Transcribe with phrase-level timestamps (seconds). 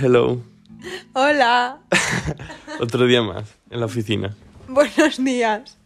[0.00, 0.40] Hello.
[1.14, 1.80] Hola.
[2.80, 4.34] Otro día más en la oficina.
[4.68, 5.78] Buenos días.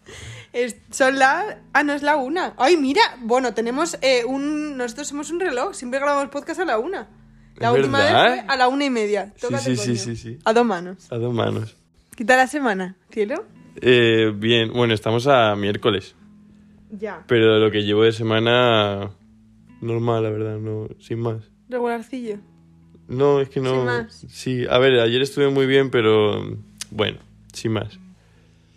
[0.53, 1.59] Es- son la...
[1.73, 2.55] Ah, no, es la una.
[2.57, 3.03] Ay, mira.
[3.21, 4.77] Bueno, tenemos eh, un...
[4.77, 5.75] Nosotros somos un reloj.
[5.75, 7.09] Siempre grabamos podcast a la una.
[7.57, 8.25] La ¿Es última verdad?
[8.31, 9.33] vez fue a la una y media.
[9.37, 9.99] Sí, Tócate, sí, sí, coño.
[9.99, 10.39] sí, sí.
[10.45, 11.13] A dos manos.
[11.13, 11.77] A dos manos.
[12.15, 13.45] ¿Qué tal la semana, cielo?
[13.81, 16.15] Eh, bien, bueno, estamos a miércoles.
[16.91, 17.25] Ya.
[17.27, 19.11] Pero lo que llevo de semana.
[19.83, 21.43] Normal, la verdad, no, sin más.
[21.69, 22.39] Regularcillo.
[23.09, 23.75] No, es que no.
[23.75, 24.27] Sin más.
[24.29, 26.43] Sí, a ver, ayer estuve muy bien, pero.
[26.91, 27.19] Bueno,
[27.53, 27.99] sin más.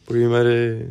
[0.06, 0.88] Porque mi madre.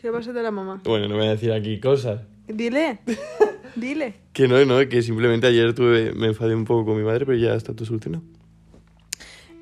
[0.00, 0.80] ¿Qué pasa de la mamá?
[0.84, 2.22] Bueno, no voy a decir aquí cosas.
[2.48, 2.98] Dile.
[3.76, 4.14] Dile.
[4.32, 7.38] Que no, no, que simplemente ayer tuve, me enfadé un poco con mi madre, pero
[7.38, 8.24] ya está todo solucionado.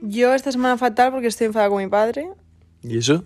[0.02, 2.30] Yo esta semana fatal porque estoy enfadada con mi padre.
[2.82, 3.24] ¿Y eso?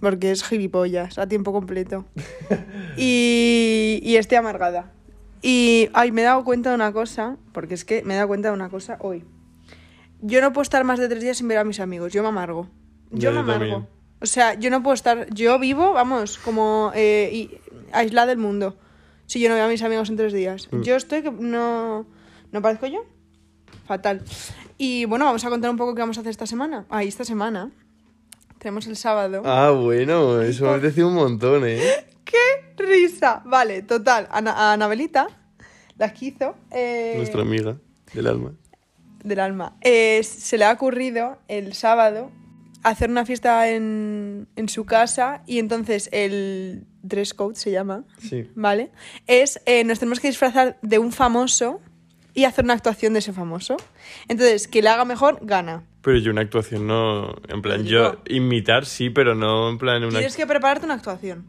[0.00, 2.06] Porque es gilipollas, a tiempo completo.
[2.96, 4.92] Y, y estoy amargada.
[5.42, 8.28] Y ay, me he dado cuenta de una cosa, porque es que me he dado
[8.28, 9.24] cuenta de una cosa hoy.
[10.20, 12.28] Yo no puedo estar más de tres días sin ver a mis amigos, yo me
[12.28, 12.68] amargo.
[13.10, 13.58] Yo me amargo.
[13.58, 13.88] también.
[14.20, 17.58] O sea, yo no puedo estar, yo vivo, vamos, como eh, y-
[17.92, 18.76] aislada del mundo.
[19.26, 20.68] Si yo no veo a mis amigos en tres días.
[20.70, 20.82] Mm.
[20.82, 22.06] Yo estoy que no...
[22.52, 23.04] ¿No parezco yo?
[23.86, 24.22] Fatal.
[24.78, 26.84] Y bueno, vamos a contar un poco qué vamos a hacer esta semana.
[26.88, 27.70] Ahí, esta semana.
[28.58, 29.42] Tenemos el sábado.
[29.44, 31.80] Ah, bueno, eso me apetece un montón, ¿eh?
[32.76, 33.42] ¡Qué risa!
[33.44, 34.28] Vale, total.
[34.30, 35.28] A Anabelita,
[35.98, 37.76] la esquizo, eh, Nuestra amiga
[38.14, 38.52] del alma.
[39.24, 42.30] del alma, eh, se le ha ocurrido el sábado
[42.82, 48.50] hacer una fiesta en, en su casa y entonces el dress code se llama, Sí.
[48.56, 48.90] ¿vale?
[49.28, 51.80] Es, eh, nos tenemos que disfrazar de un famoso
[52.34, 53.76] y hacer una actuación de ese famoso.
[54.26, 55.84] Entonces, que le haga mejor, gana.
[56.02, 57.36] Pero yo una actuación no.
[57.48, 60.18] En plan, yo imitar sí, pero no en plan una.
[60.18, 61.46] Tienes que prepararte una actuación.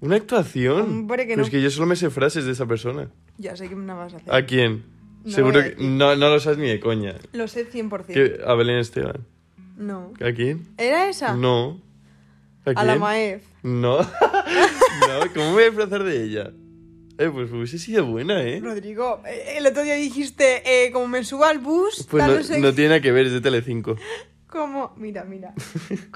[0.00, 0.82] ¿Una actuación?
[0.82, 1.44] Hombre, que Pero no.
[1.44, 3.10] es que yo solo me sé frases de esa persona.
[3.38, 4.34] Ya sé que me la vas a hacer.
[4.34, 4.84] ¿A quién?
[5.24, 5.76] No Seguro que.
[5.78, 7.16] No, no lo sabes ni de coña.
[7.32, 8.06] Lo sé 100%.
[8.06, 8.40] ¿Qué?
[8.46, 9.26] A Belén Esteban.
[9.76, 10.12] No.
[10.20, 10.66] ¿A quién?
[10.78, 11.34] ¿Era esa?
[11.34, 11.80] No.
[12.64, 13.00] ¿A, A la quién?
[13.00, 13.42] Maef.
[13.62, 13.98] No.
[14.00, 14.06] no,
[15.34, 16.50] ¿cómo me voy a disfrazar de ella?
[17.18, 18.60] Eh, pues hubiese sido buena, ¿eh?
[18.62, 22.72] Rodrigo, eh, el otro día dijiste, eh, como me suba al bus, Pues no, no
[22.72, 23.96] tiene nada que ver, es de Telecinco.
[24.46, 24.94] como...
[24.96, 25.52] Mira, mira.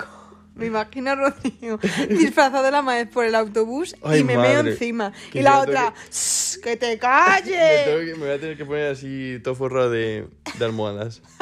[0.55, 1.79] me imagino a Rodrigo
[2.09, 4.73] disfrazado de la maez por el autobús Ay, y me meo madre.
[4.73, 5.13] encima.
[5.33, 7.85] Que Y la otra, "Shh, ¡que te Me, calles!
[7.85, 10.27] que- me voy a tener que poner así todo forrado de,
[10.59, 11.23] de almohadas.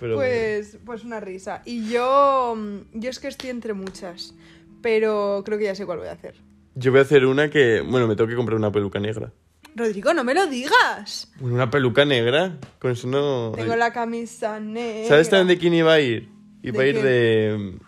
[0.00, 1.62] Pero Pues, pues una risa.
[1.64, 4.34] Y yo, mm, yo es que estoy entre muchas,
[4.82, 6.34] pero creo que ya sé cuál voy a hacer.
[6.74, 7.80] yo voy a hacer una que.
[7.80, 9.32] Bueno, me tengo que comprar una peluca negra.
[9.76, 11.32] Rodrigo, no me lo digas.
[11.40, 12.58] Bueno, una peluca negra.
[12.80, 13.52] Con eso no.
[13.56, 15.08] Tengo la camisa negra.
[15.08, 16.28] ¿Sabes también de quién iba a ir?
[16.64, 17.78] Iba ¿De a ir de.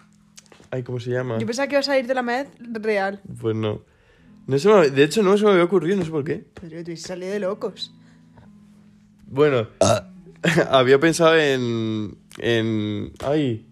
[0.70, 1.38] Ay, ¿cómo se llama?
[1.38, 3.20] Yo pensaba que ibas a ir de la maez real.
[3.41, 3.82] Pues no.
[4.47, 6.44] no se me- De hecho, no se me había ocurrido, no sé por qué.
[6.60, 7.92] Rodrigo, tú salido de locos.
[9.26, 9.69] Bueno,
[10.70, 12.16] había pensado en.
[12.38, 13.12] En.
[13.25, 13.66] Ay.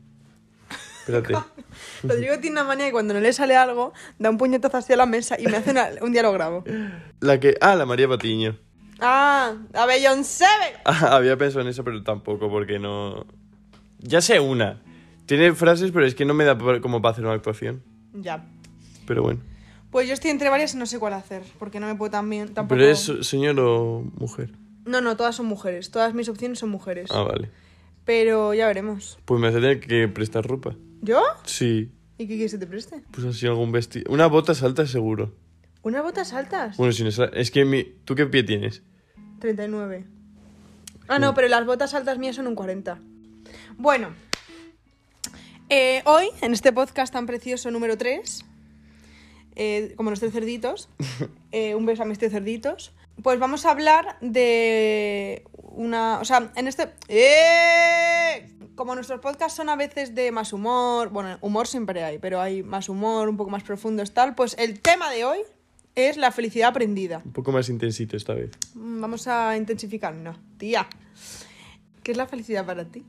[1.00, 1.34] Espérate.
[2.02, 5.06] Rodrigo tiene una manía que cuando no le sale algo, da un puñetazo hacia la
[5.06, 6.64] mesa y me hace una- un día lo grabo.
[7.20, 7.56] La que.
[7.60, 8.58] Ah, la María Patiño.
[9.00, 10.44] Ah, a Beyoncé.
[10.84, 13.26] Ah, había pensado en eso, pero tampoco, porque no.
[13.98, 14.80] Ya sé una.
[15.26, 17.82] Tiene frases, pero es que no me da como para hacer una actuación.
[18.12, 18.46] Ya.
[19.06, 19.40] Pero bueno.
[19.90, 22.28] Pues yo estoy entre varias y no sé cuál hacer, porque no me puedo tan
[22.28, 22.76] bien, tampoco...
[22.78, 24.50] ¿Pero es señor o mujer?
[24.84, 25.90] No, no, todas son mujeres.
[25.90, 27.10] Todas mis opciones son mujeres.
[27.10, 27.50] Ah, vale.
[28.04, 29.18] Pero ya veremos.
[29.24, 30.74] Pues me hace tener que prestar ropa.
[31.00, 31.22] ¿Yo?
[31.44, 31.90] Sí.
[32.18, 33.02] ¿Y qué quieres que te preste?
[33.10, 34.12] Pues así algún vestido.
[34.12, 35.32] Una bota alta seguro.
[35.82, 36.76] ¿Unas botas altas?
[36.78, 37.26] Bueno, sin esa...
[37.26, 37.84] Es que mi...
[37.84, 38.82] ¿Tú qué pie tienes?
[39.40, 40.06] 39.
[41.08, 42.98] Ah, no, pero las botas altas mías son un 40.
[43.76, 44.08] Bueno,
[45.68, 48.44] eh, hoy, en este podcast tan precioso número 3,
[49.56, 50.88] eh, como los tres cerditos,
[51.52, 52.92] eh, un beso a mis tres cerditos,
[53.22, 56.18] pues vamos a hablar de una...
[56.20, 56.90] O sea, en este...
[57.08, 58.50] ¡Eh!
[58.74, 62.64] Como nuestros podcasts son a veces de más humor, bueno, humor siempre hay, pero hay
[62.64, 65.38] más humor, un poco más profundos, tal, pues el tema de hoy
[65.94, 67.22] es la felicidad aprendida.
[67.24, 68.50] Un poco más intensito esta vez.
[68.74, 70.36] Mm, Vamos a intensificarnos.
[70.58, 70.88] Tía,
[72.02, 73.04] ¿qué es la felicidad para ti?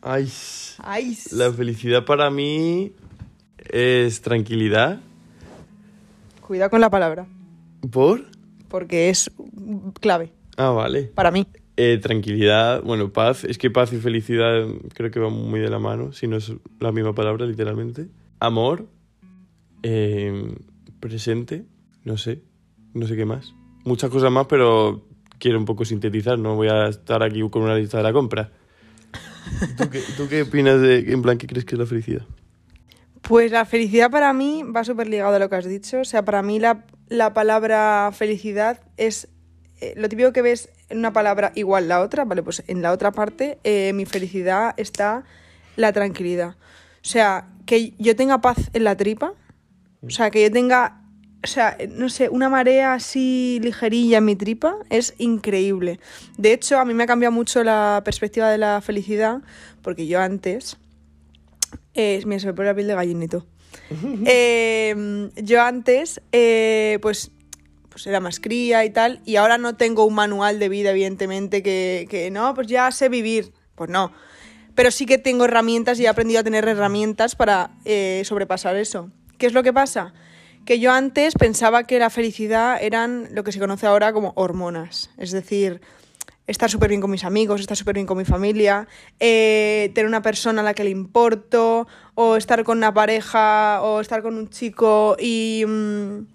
[0.00, 0.32] Ay.
[0.78, 2.92] Ay, La felicidad para mí
[3.70, 5.00] es tranquilidad.
[6.40, 7.26] cuidado con la palabra,
[7.90, 8.26] ¿Por?
[8.68, 9.30] porque es
[10.00, 11.04] clave Ah, vale.
[11.14, 11.46] para mí.
[11.76, 13.42] Eh, tranquilidad, bueno, paz.
[13.44, 16.52] Es que paz y felicidad creo que van muy de la mano, si no es
[16.80, 18.08] la misma palabra, literalmente.
[18.38, 18.86] Amor,
[19.82, 20.54] eh,
[21.00, 21.64] presente,
[22.04, 22.42] no sé,
[22.94, 23.54] no sé qué más.
[23.84, 25.04] Muchas cosas más, pero
[25.38, 28.52] quiero un poco sintetizar, no voy a estar aquí con una lista de la compra.
[29.76, 32.22] ¿Tú qué, tú qué opinas de, en plan, qué crees que es la felicidad?
[33.22, 36.00] Pues la felicidad para mí va súper ligado a lo que has dicho.
[36.00, 39.28] O sea, para mí la, la palabra felicidad es
[39.80, 42.92] eh, lo típico que ves en una palabra igual la otra, vale, pues en la
[42.92, 45.24] otra parte eh, mi felicidad está
[45.76, 46.56] la tranquilidad.
[47.04, 49.34] O sea, que yo tenga paz en la tripa,
[50.02, 51.02] o sea, que yo tenga,
[51.44, 56.00] o sea, no sé, una marea así ligerilla en mi tripa es increíble.
[56.38, 59.42] De hecho, a mí me ha cambiado mucho la perspectiva de la felicidad,
[59.82, 60.78] porque yo antes,
[61.92, 63.46] eh, mira, se me pone la piel de gallinito.
[64.26, 67.30] Eh, yo antes, eh, pues,
[67.90, 71.62] pues era más cría y tal, y ahora no tengo un manual de vida, evidentemente,
[71.62, 73.52] que, que no, pues ya sé vivir.
[73.74, 74.12] Pues no.
[74.74, 79.10] Pero sí que tengo herramientas y he aprendido a tener herramientas para eh, sobrepasar eso.
[79.38, 80.14] ¿Qué es lo que pasa?
[80.64, 85.10] Que yo antes pensaba que la felicidad eran lo que se conoce ahora como hormonas.
[85.18, 85.80] Es decir,
[86.46, 88.88] estar súper bien con mis amigos, estar súper bien con mi familia,
[89.20, 94.00] eh, tener una persona a la que le importo, o estar con una pareja, o
[94.00, 96.26] estar con un chico y, mm,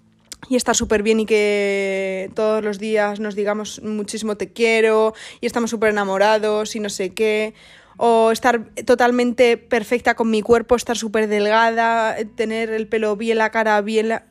[0.48, 5.46] y estar súper bien y que todos los días nos digamos muchísimo te quiero y
[5.46, 7.54] estamos súper enamorados y no sé qué.
[8.02, 13.50] O estar totalmente perfecta con mi cuerpo, estar súper delgada, tener el pelo bien, la
[13.50, 14.08] cara bien.
[14.08, 14.24] la-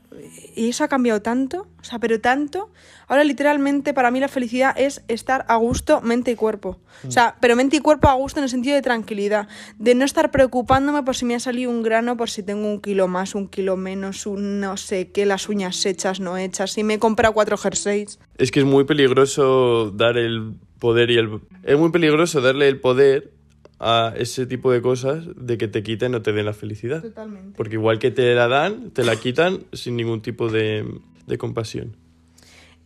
[0.55, 2.71] Y eso ha cambiado tanto, o sea, pero tanto.
[3.07, 6.79] Ahora literalmente para mí la felicidad es estar a gusto mente y cuerpo.
[7.07, 10.03] O sea, pero mente y cuerpo a gusto en el sentido de tranquilidad, de no
[10.03, 13.35] estar preocupándome por si me ha salido un grano, por si tengo un kilo más,
[13.35, 16.99] un kilo menos, un no sé qué, las uñas hechas, no hechas, si me he
[16.99, 18.17] comprado cuatro jerseys.
[18.39, 21.39] Es que es muy peligroso dar el poder y el...
[21.63, 23.31] Es muy peligroso darle el poder
[23.79, 27.01] a ese tipo de cosas de que te quiten o te den la felicidad.
[27.01, 27.55] Totalmente.
[27.55, 30.85] Porque igual que te la dan, te la quitan sin ningún tipo de,
[31.27, 31.95] de compasión.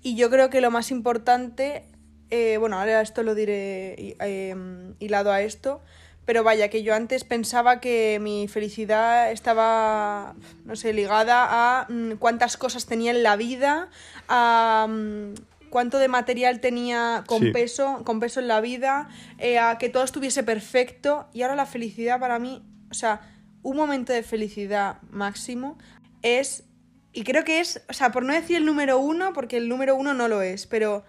[0.04, 1.86] Y yo creo que lo más importante,
[2.30, 4.56] eh, bueno, ahora esto lo diré eh,
[5.00, 5.82] hilado a esto,
[6.26, 10.36] pero vaya, que yo antes pensaba que mi felicidad estaba,
[10.66, 13.90] no sé, ligada a mm, cuántas cosas tenía en la vida,
[14.28, 15.34] a mm,
[15.74, 17.52] cuánto de material tenía con Sí.
[17.52, 19.10] peso, con peso en la vida,
[19.40, 21.28] eh, a que todo estuviese perfecto.
[21.34, 22.62] Y ahora la felicidad para mí,
[22.92, 23.22] o sea,
[23.64, 25.80] un momento de felicidad máximo
[26.22, 26.66] es,
[27.12, 29.96] y creo que es, o sea, por no decir el número uno, porque el número
[29.96, 31.04] uno no lo es, pero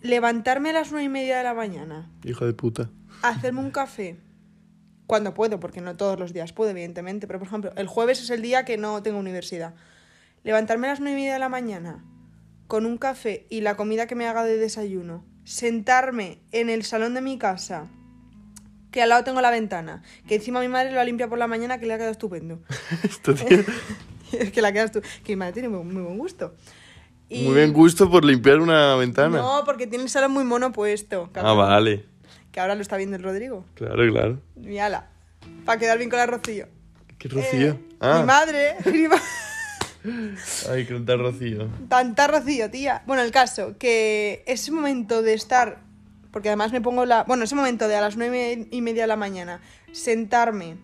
[0.00, 2.90] levantarme a las nueve y media de la mañana, Hijo de puta.
[3.22, 4.18] hacerme un café,
[5.06, 8.30] cuando puedo, porque no todos los días puedo, evidentemente, pero por ejemplo, el jueves es
[8.30, 9.74] el día que no tengo universidad.
[10.42, 12.04] Levantarme a las nueve y media de la mañana
[12.66, 17.14] con un café y la comida que me haga de desayuno, sentarme en el salón
[17.14, 17.86] de mi casa,
[18.90, 21.46] que al lado tengo la ventana, que encima mi madre lo ha limpiado por la
[21.46, 22.60] mañana, que le ha quedado estupendo.
[23.02, 23.64] Esto tiene
[24.32, 26.54] es que la quedas tú, que mi madre tiene muy, muy buen gusto.
[27.28, 29.38] Y- muy bien gusto por limpiar una ventana.
[29.38, 31.24] No, porque tiene el salón muy mono puesto.
[31.28, 31.58] ah, cabrón.
[31.58, 32.06] vale.
[32.52, 33.64] Que ahora lo está viendo el Rodrigo.
[33.74, 34.40] Claro, claro.
[34.54, 35.10] Mi ala.
[35.64, 36.68] Para quedar bien con la Rocío.
[37.18, 37.72] ¿Qué Rocío?
[37.72, 38.76] Eh, ah, Mi madre.
[40.70, 41.68] Ay, que tal Rocío.
[41.88, 43.02] Tanta Rocío, tía.
[43.06, 45.82] Bueno, el caso, que ese momento de estar.
[46.30, 47.24] Porque además me pongo la.
[47.24, 49.60] Bueno, ese momento de a las nueve y media de la mañana,
[49.92, 50.76] sentarme,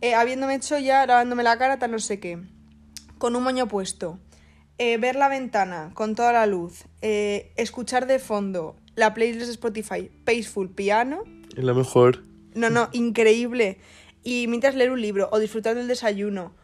[0.00, 2.38] eh, habiéndome hecho ya, lavándome la cara, tal no sé qué,
[3.18, 4.18] con un moño puesto,
[4.78, 9.52] eh, ver la ventana con toda la luz, eh, escuchar de fondo la playlist de
[9.52, 11.24] Spotify, Peaceful Piano.
[11.54, 12.22] Es la mejor.
[12.54, 13.78] No, no, increíble.
[14.22, 16.54] Y mientras leer un libro o disfrutar del desayuno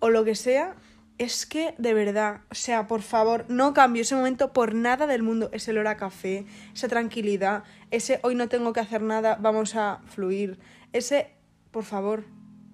[0.00, 0.76] o lo que sea,
[1.18, 5.22] es que de verdad, o sea, por favor, no cambio ese momento por nada del
[5.22, 5.50] mundo.
[5.52, 10.00] Ese olor a café, esa tranquilidad, ese hoy no tengo que hacer nada, vamos a
[10.06, 10.58] fluir.
[10.92, 11.30] Ese,
[11.70, 12.24] por favor.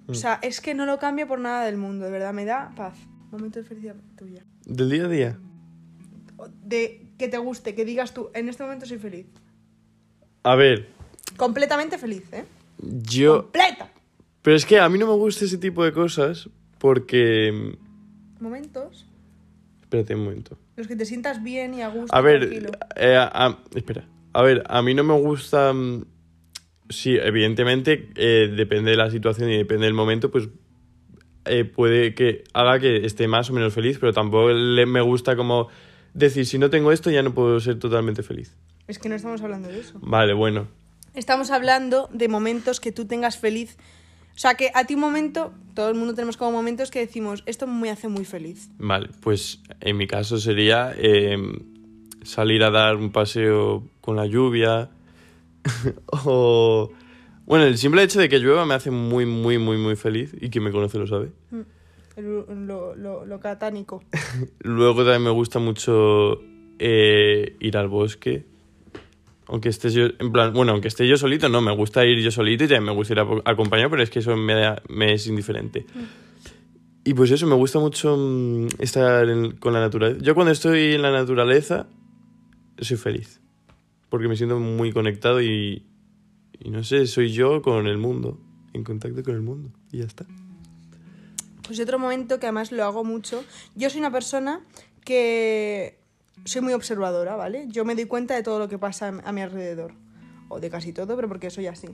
[0.06, 2.72] O sea, es que no lo cambio por nada del mundo, de verdad, me da
[2.74, 2.94] paz.
[3.30, 4.42] Momento de felicidad tuya.
[4.64, 5.38] Del día a día.
[6.62, 9.26] De que te guste, que digas tú, en este momento soy feliz.
[10.44, 10.88] A ver,
[11.36, 12.44] Completamente feliz, ¿eh?
[12.82, 13.42] yo...
[13.42, 13.92] ¡Completa!
[14.42, 17.76] Pero es que a mí no me gusta ese tipo de cosas porque...
[18.40, 19.06] Momentos.
[19.82, 20.58] Espérate un momento.
[20.76, 22.14] Los que te sientas bien y a gusto.
[22.14, 24.04] A ver, eh, a- espera.
[24.32, 25.72] A ver, a mí no me gusta.
[25.72, 26.04] mm,
[26.90, 30.48] Sí, evidentemente, eh, depende de la situación y depende del momento, pues
[31.44, 35.36] eh, puede que haga que esté más o menos feliz, pero tampoco le- me gusta
[35.36, 35.68] como
[36.14, 38.54] decir, si no tengo esto ya no puedo ser totalmente feliz.
[38.86, 39.98] Es que no estamos hablando de eso.
[40.00, 40.68] Vale, bueno.
[41.12, 43.76] Estamos hablando de momentos que tú tengas feliz.
[44.38, 47.42] O sea, que a ti un momento, todo el mundo tenemos como momentos que decimos,
[47.46, 48.70] esto me hace muy feliz.
[48.78, 51.36] Vale, pues en mi caso sería eh,
[52.22, 54.90] salir a dar un paseo con la lluvia
[56.24, 56.92] o...
[57.46, 60.50] Bueno, el simple hecho de que llueva me hace muy, muy, muy, muy feliz y
[60.50, 61.32] quien me conoce lo sabe.
[62.16, 64.04] Lo, lo, lo catánico.
[64.60, 66.40] Luego también me gusta mucho
[66.78, 68.46] eh, ir al bosque.
[69.48, 72.30] Aunque estés yo, en plan, bueno, aunque esté yo solito, no, me gusta ir yo
[72.30, 75.14] solito y también me gusta ir apo- acompañado, pero es que eso me, da- me
[75.14, 75.86] es indiferente.
[77.04, 80.20] Y pues eso, me gusta mucho mm, estar en- con la naturaleza.
[80.22, 81.86] Yo cuando estoy en la naturaleza,
[82.78, 83.40] soy feliz.
[84.10, 85.84] porque me siento muy conectado y,
[86.60, 88.38] y no sé, soy yo con el mundo,
[88.72, 90.24] en contacto con el mundo y ya está.
[91.66, 93.44] Pues otro momento que además lo hago mucho.
[93.74, 94.60] Yo soy una persona
[95.04, 95.98] que
[96.44, 97.66] soy muy observadora, ¿vale?
[97.68, 99.92] Yo me doy cuenta de todo lo que pasa a mi alrededor.
[100.48, 101.88] O de casi todo, pero porque soy así.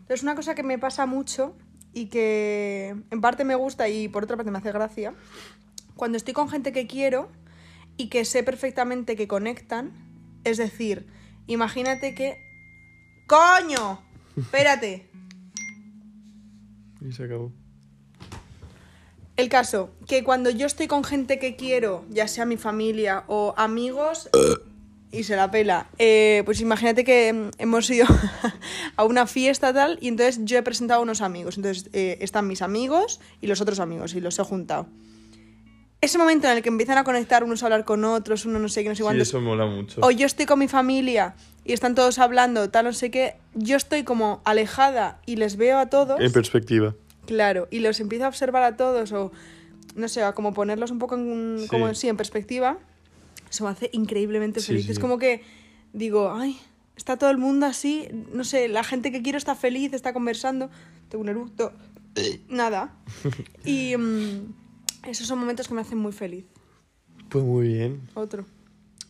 [0.00, 1.56] Entonces, una cosa que me pasa mucho
[1.92, 5.14] y que en parte me gusta y por otra parte me hace gracia,
[5.96, 7.28] cuando estoy con gente que quiero
[7.96, 9.92] y que sé perfectamente que conectan,
[10.44, 11.06] es decir,
[11.46, 12.36] imagínate que...
[13.26, 14.00] ¡Coño!
[14.36, 15.10] Espérate.
[17.00, 17.52] Y se acabó.
[19.38, 23.54] El caso, que cuando yo estoy con gente que quiero, ya sea mi familia o
[23.56, 24.28] amigos,
[25.12, 28.04] y se la pela, eh, pues imagínate que mm, hemos ido
[28.96, 31.56] a una fiesta tal, y entonces yo he presentado a unos amigos.
[31.56, 34.88] Entonces eh, están mis amigos y los otros amigos, y los he juntado.
[36.00, 38.68] Ese momento en el que empiezan a conectar unos a hablar con otros, uno no
[38.68, 39.22] sé qué, no sé Sí, cuánto.
[39.22, 40.00] eso mola mucho.
[40.02, 43.36] O yo estoy con mi familia y están todos hablando, tal, no sé qué.
[43.54, 46.20] Yo estoy como alejada y les veo a todos.
[46.20, 46.94] En perspectiva.
[47.28, 49.30] Claro, y los empiezo a observar a todos o,
[49.94, 51.68] no sé, a como ponerlos un poco en, Sí.
[51.68, 52.78] como, sí, en perspectiva,
[53.50, 54.86] se me hace increíblemente feliz.
[54.86, 54.92] sí.
[54.92, 55.42] Es como que
[55.92, 56.58] digo, ay,
[56.96, 60.70] está todo el mundo así, no sé, la gente que quiero está feliz, está conversando,
[61.10, 61.72] tengo un eructo,
[62.48, 62.96] nada.
[63.66, 64.54] Y mm,
[65.06, 66.46] esos son momentos que me hacen muy feliz.
[67.28, 68.08] Pues muy bien.
[68.14, 68.46] Otro.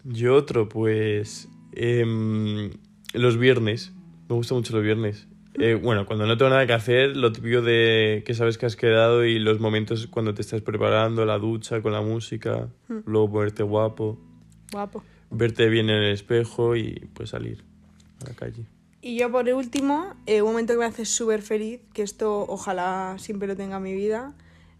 [0.02, 1.46] Yo otro, pues...
[1.72, 2.72] em,
[3.14, 3.92] los viernes.
[4.28, 5.26] Me gusta mucho los viernes.
[5.54, 8.76] Eh, bueno, cuando no tengo nada que hacer, lo típico de que sabes que has
[8.76, 12.68] quedado y los momentos cuando te estás preparando, la ducha con la música,
[13.06, 14.18] luego ponerte guapo,
[14.70, 15.02] Guapo.
[15.30, 17.64] verte bien en el espejo y pues salir
[18.22, 18.66] a la calle.
[19.00, 23.16] Y yo por último, eh, un momento que me hace súper feliz, que esto ojalá
[23.18, 24.34] siempre lo tenga en mi vida,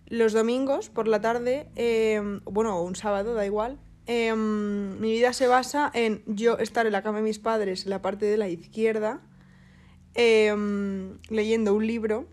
[0.07, 5.47] los domingos por la tarde, eh, bueno, un sábado, da igual, eh, mi vida se
[5.47, 8.49] basa en yo estar en la cama de mis padres, en la parte de la
[8.49, 9.21] izquierda,
[10.19, 10.53] eh,
[11.31, 12.27] leyendo un libro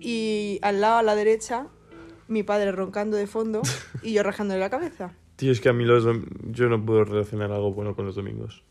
[0.00, 1.68] y al lado a la derecha
[2.28, 3.60] mi padre roncando de fondo
[4.02, 5.12] y yo rajándole la cabeza.
[5.36, 6.04] Tío, es que a mí los
[6.50, 8.64] yo no puedo relacionar algo bueno con los domingos.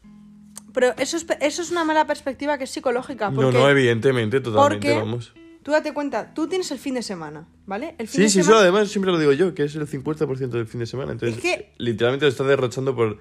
[0.73, 3.29] Pero eso es, eso es una mala perspectiva que es psicológica.
[3.29, 5.33] No, Porque no, evidentemente, totalmente, porque- vamos.
[5.61, 7.95] Tú date cuenta, tú tienes el fin de semana, ¿vale?
[7.97, 8.63] El fin Sí, de sí, eso semana...
[8.63, 11.13] además siempre lo digo yo, que es el 50% del fin de semana.
[11.13, 13.17] Entonces, Es que- literalmente lo estás derrochando por,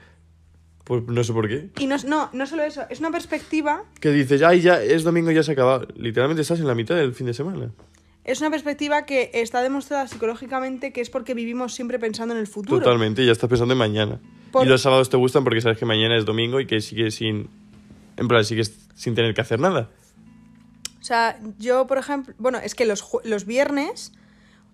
[1.00, 1.70] por no sé por qué.
[1.78, 5.30] Y no, no, no solo eso, es una perspectiva, Que dices, ay, ya es domingo,
[5.30, 5.86] ya se ha acabado.
[5.96, 7.70] Literalmente estás en la mitad del fin de semana.
[8.24, 12.46] es una perspectiva que está demostrada psicológicamente que es porque vivimos siempre pensando en el
[12.46, 12.78] futuro.
[12.78, 14.20] Totalmente, ya estás pensando en mañana.
[14.52, 17.14] Por- Y los sábados te gustan porque sabes que mañana es domingo y que sigues
[17.16, 17.48] sin.
[18.18, 19.88] En plan, sigues sin tener que hacer nada.
[21.00, 24.12] O sea, yo, por ejemplo, bueno, es que los, los viernes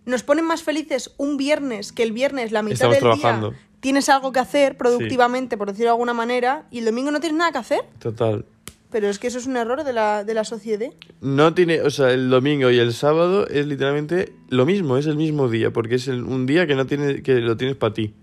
[0.05, 3.51] nos ponen más felices un viernes que el viernes, la mitad Estamos del trabajando.
[3.53, 7.21] día tienes algo que hacer productivamente, por decirlo de alguna manera, y el domingo no
[7.21, 7.81] tienes nada que hacer.
[7.99, 8.45] Total.
[8.91, 10.91] Pero es que eso es un error de la, de la sociedad.
[11.21, 11.83] No tiene.
[11.83, 15.71] O sea, el domingo y el sábado es literalmente lo mismo, es el mismo día,
[15.73, 18.15] porque es el- un día que, no tiene, que lo tienes para ti.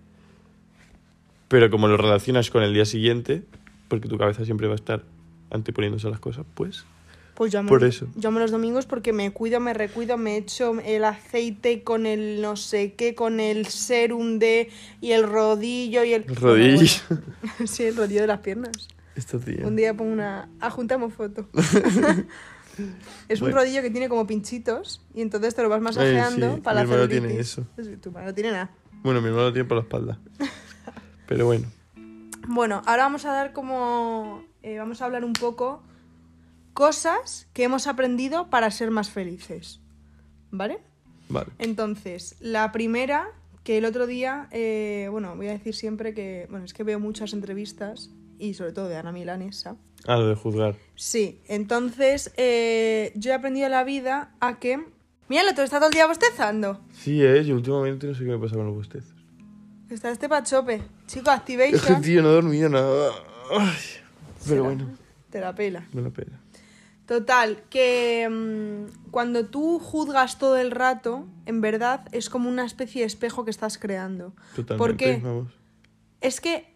[1.47, 3.43] Pero como lo relacionas con el día siguiente,
[3.87, 5.03] porque tu cabeza siempre va a estar
[5.51, 6.83] anteponiéndose a las cosas, pues.
[7.35, 8.07] Pues yo amo, Por eso.
[8.15, 12.41] yo amo los domingos porque me cuido, me recuido, me echo el aceite con el
[12.41, 14.69] no sé qué, con el serum de
[15.01, 16.23] y el rodillo y el...
[16.27, 16.77] El rodillo.
[17.09, 17.67] Bueno, bueno.
[17.67, 18.71] sí, el rodillo de las piernas.
[19.15, 19.67] Esta tía.
[19.67, 20.47] Un día pongo una...
[20.61, 21.47] Ajuntamos foto.
[23.29, 26.61] es un rodillo que tiene como pinchitos y entonces te lo vas Ay, masajeando sí,
[26.61, 27.27] para mi la hermano celulitis.
[27.27, 27.65] tiene eso.
[27.77, 28.71] Es- Tu hermano no tiene nada.
[29.03, 30.19] Bueno, mi hermano lo tiene por la espalda.
[31.27, 31.67] Pero bueno.
[32.47, 34.43] Bueno, ahora vamos a dar como...
[34.63, 35.81] eh, vamos a hablar un poco
[36.75, 39.79] cosas que hemos aprendido para ser más felices.
[40.51, 40.77] ¿Vale?
[41.29, 41.47] Vale.
[41.57, 43.27] Entonces, la primera,
[43.63, 46.99] que el otro día, eh, bueno, voy a decir siempre que, bueno, es que veo
[46.99, 49.77] muchas entrevistas y sobre todo de Ana Milanesa.
[50.05, 50.75] Ah, lo de juzgar.
[50.95, 54.85] Sí, entonces eh, yo he aprendido en la vida a que...
[55.29, 56.81] Mira, el otro está todo el día bostezando.
[56.93, 59.15] Sí, eh, yo últimamente no sé qué me pasa con los bostezos.
[59.89, 60.81] Está este pachope.
[61.07, 62.01] Chico, Es que, activation.
[62.03, 63.11] tío, no he dormido nada.
[63.49, 63.77] Ay,
[64.47, 64.89] pero bueno,
[65.31, 65.87] Te la pela.
[65.93, 66.39] me la pena.
[67.07, 73.01] Total, que mm, cuando tú juzgas todo el rato, en verdad es como una especie
[73.01, 74.33] de espejo que estás creando.
[74.55, 74.77] Totalmente.
[74.77, 75.19] ¿Por qué?
[75.23, 75.53] Vamos.
[76.21, 76.73] Es que...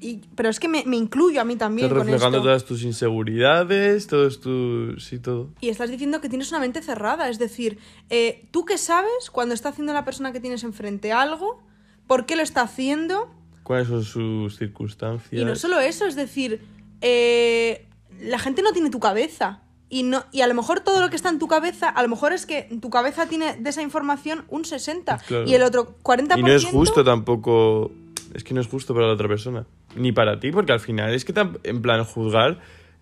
[0.00, 2.46] y- pero es que me, me incluyo a mí también Estás con reflejando esto.
[2.48, 5.04] todas tus inseguridades, todos tus...
[5.04, 5.50] Sí, todo.
[5.60, 7.28] Y estás diciendo que tienes una mente cerrada.
[7.28, 11.60] Es decir, eh, ¿tú qué sabes cuando está haciendo la persona que tienes enfrente algo?
[12.06, 13.34] ¿Por qué lo está haciendo?
[13.64, 15.32] ¿Cuáles son sus circunstancias?
[15.40, 16.60] Y no solo eso, es decir,
[17.00, 17.88] eh,
[18.20, 19.60] la gente no tiene tu cabeza.
[19.94, 22.08] Y, no, y a lo mejor todo lo que está en tu cabeza, a lo
[22.08, 25.44] mejor es que tu cabeza tiene de esa información un 60 Claro.
[25.46, 26.38] y el otro 40%...
[26.38, 27.92] Y no es justo tampoco...
[28.32, 29.66] Es que no es justo para la otra persona.
[29.94, 31.34] ni para ti, porque al final es que
[31.64, 32.58] en plan juzgar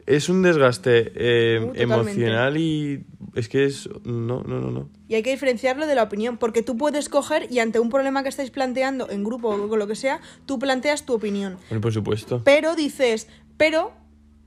[0.07, 3.05] es un desgaste eh, Uh, emocional y
[3.37, 4.89] es que es no, no, no, no.
[5.09, 8.25] Y hay que diferenciarlo de la opinión, porque tú puedes coger y ante un problema
[8.25, 11.59] que estáis planteando en grupo o con lo que sea, tú planteas tu opinión.
[11.69, 12.43] Bueno, por supuesto.
[12.45, 13.93] Pero dices, pero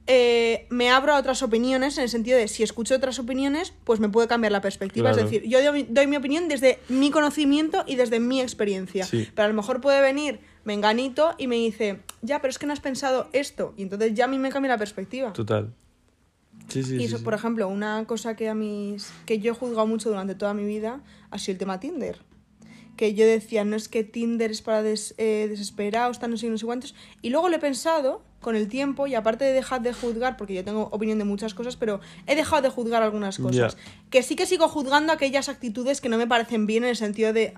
[0.08, 4.00] eh, me abro a otras opiniones en el sentido de si escucho otras opiniones, pues
[4.00, 5.12] me puede cambiar la perspectiva.
[5.12, 5.26] Claro.
[5.26, 9.06] Es decir, yo doy, doy mi opinión desde mi conocimiento y desde mi experiencia.
[9.06, 9.28] Sí.
[9.34, 12.74] Pero a lo mejor puede venir Menganito y me dice, ya, pero es que no
[12.74, 13.74] has pensado esto.
[13.78, 15.32] Y entonces ya a mí me cambia la perspectiva.
[15.34, 15.74] Total.
[16.70, 19.86] Sí, sí, Y eso, por ejemplo, una cosa que a mis que yo he juzgado
[19.88, 22.20] mucho durante toda mi vida ha sido el tema Tinder.
[22.96, 26.48] Que yo decía, no es que Tinder es para des- eh, desesperados, tan no sé,
[26.50, 26.94] no sé cuántos.
[27.22, 30.54] Y luego lo he pensado con el tiempo y aparte de dejar de juzgar, porque
[30.54, 33.76] yo tengo opinión de muchas cosas, pero he dejado de juzgar algunas cosas.
[34.12, 37.34] Que sí que sigo juzgando aquellas actitudes que no me parecen bien en el sentido
[37.34, 37.56] de,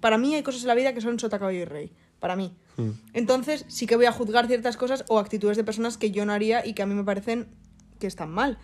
[0.00, 1.92] para mí hay cosas en la vida que son sota, caballo y rey.
[2.20, 2.54] Para mí.
[2.76, 2.90] Mm.
[3.14, 6.32] Entonces sí que voy a juzgar ciertas cosas o actitudes de personas que yo no
[6.32, 7.48] haría y que a mí me parecen
[7.98, 8.58] que están mal.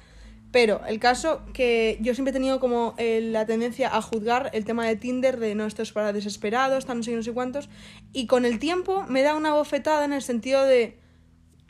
[0.52, 4.64] Pero el caso que yo siempre he tenido como eh, la tendencia a juzgar el
[4.64, 7.68] tema de Tinder, de no, esto es para desesperados, tan no sé, no sé cuántos.
[8.12, 10.98] Y con el tiempo me da una bofetada en el sentido de.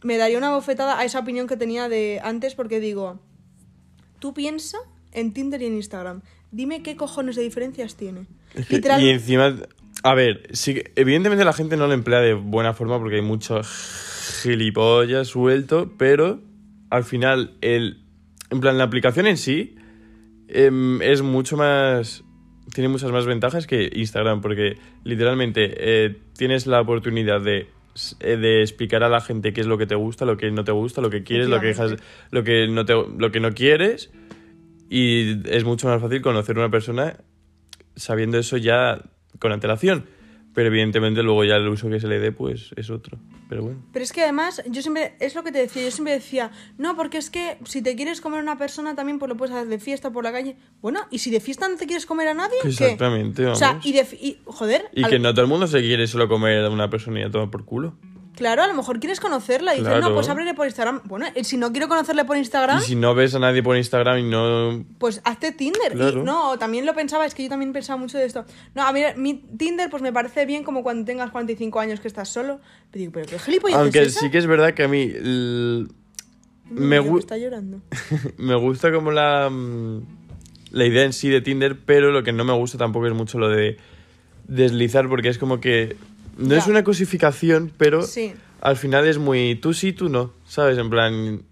[0.03, 3.21] Me daría una bofetada a esa opinión que tenía de antes porque digo.
[4.19, 4.79] Tú piensa
[5.13, 6.23] en Tinder y en Instagram.
[6.53, 8.27] Dime qué cojones de diferencias tiene.
[8.55, 9.57] Es que- Literal- Y encima,
[10.03, 13.61] a ver, sí, evidentemente la gente no lo emplea de buena forma porque hay mucho
[14.43, 16.41] gilipollas suelto, pero
[16.91, 18.03] al final, el,
[18.51, 19.77] en plan, la aplicación en sí
[20.49, 22.25] em, es mucho más.
[22.75, 27.69] Tiene muchas más ventajas que Instagram, porque literalmente eh, tienes la oportunidad de,
[28.21, 30.73] de explicar a la gente qué es lo que te gusta, lo que no te
[30.73, 31.97] gusta, lo que quieres, lo que dejas,
[32.31, 34.11] lo que no te, lo que no quieres.
[34.89, 37.17] Y es mucho más fácil conocer a una persona
[37.97, 39.03] sabiendo eso ya
[39.39, 40.07] con antelación.
[40.53, 43.19] Pero evidentemente luego ya el uso que se le dé, pues es otro.
[43.49, 43.79] Pero bueno.
[43.93, 46.97] Pero es que además, yo siempre, es lo que te decía, yo siempre decía, no,
[46.97, 49.69] porque es que si te quieres comer a una persona también pues lo puedes hacer
[49.69, 50.57] de fiesta por la calle.
[50.83, 52.57] Bueno, ¿y si de fiesta no te quieres comer a nadie?
[52.63, 52.69] ¿qué?
[52.69, 53.87] Exactamente, O sea, vamos.
[53.87, 54.07] y de...
[54.21, 56.91] y- joder, Y al- que no todo el mundo se quiere solo comer a una
[56.91, 57.95] persona y a tomar por culo.
[58.37, 60.09] Claro, a lo mejor quieres conocerla y dices, Claro.
[60.09, 61.03] no, pues ábrele por Instagram.
[61.05, 63.77] Bueno, eh, si no quiero conocerle por Instagram, Y si no ves a nadie por
[63.77, 64.85] Instagram y no...
[64.99, 65.93] pues hazte Tinder.
[65.93, 66.21] Claro.
[66.21, 68.45] Y no, también lo pensaba, es que yo también pensaba mucho de esto.
[68.75, 72.09] No, a mí mi Tinder pues me parece bien como cuando tengas 45 años que
[72.09, 72.61] estás solo.
[72.91, 74.21] Pero digo, pero qué gilipollas Aunque es esa?
[74.21, 75.03] sí que es verdad que a mí...
[75.03, 75.87] l-
[76.71, 77.81] Me, gu- está llorando.
[78.39, 79.49] me gusta como la...
[79.51, 80.01] mm,
[80.71, 83.39] La idea en sí de Tinder, pero lo que no me gusta tampoco es mucho
[83.39, 83.77] lo de
[84.47, 85.97] deslizar, porque es como que...
[86.41, 86.59] No Ya.
[86.59, 88.33] es una cosificación, pero Sí.
[88.61, 90.79] al final es muy tú sí, tú no, ¿sabes?
[90.79, 91.43] En plan...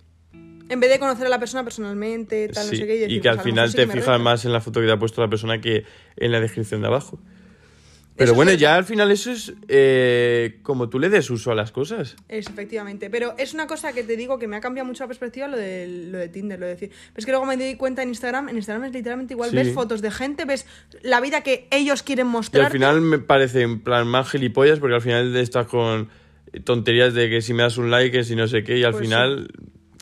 [0.71, 2.97] En vez de conocer a la persona personalmente, tal, sí, no sé qué.
[2.97, 4.93] Y, decir, que al pues, final sí te fijas más en la foto que te
[4.93, 5.85] ha puesto la persona que
[6.17, 7.19] en la descripción de abajo.
[8.19, 11.71] Pero bueno, ya al final eso es eh, como tú le des uso a las
[11.73, 12.17] cosas.
[12.29, 13.09] Es, efectivamente.
[13.11, 15.57] Pero es una cosa que te digo que me ha cambiado mucho la perspectiva lo
[15.57, 16.89] de, lo de Tinder, lo de decir.
[16.91, 19.51] Pero es que luego me di cuenta en Instagram, en Instagram es literalmente igual.
[19.51, 19.57] Sí.
[19.57, 20.67] Ves fotos de gente, ves
[21.03, 22.67] la vida que ellos quieren Y mostrar.
[22.67, 26.09] al final me parece en plan más gilipollas porque al final estás con
[26.65, 28.93] tonterías de que si me das un like, que si no sé qué, y al
[28.93, 29.49] Pues final,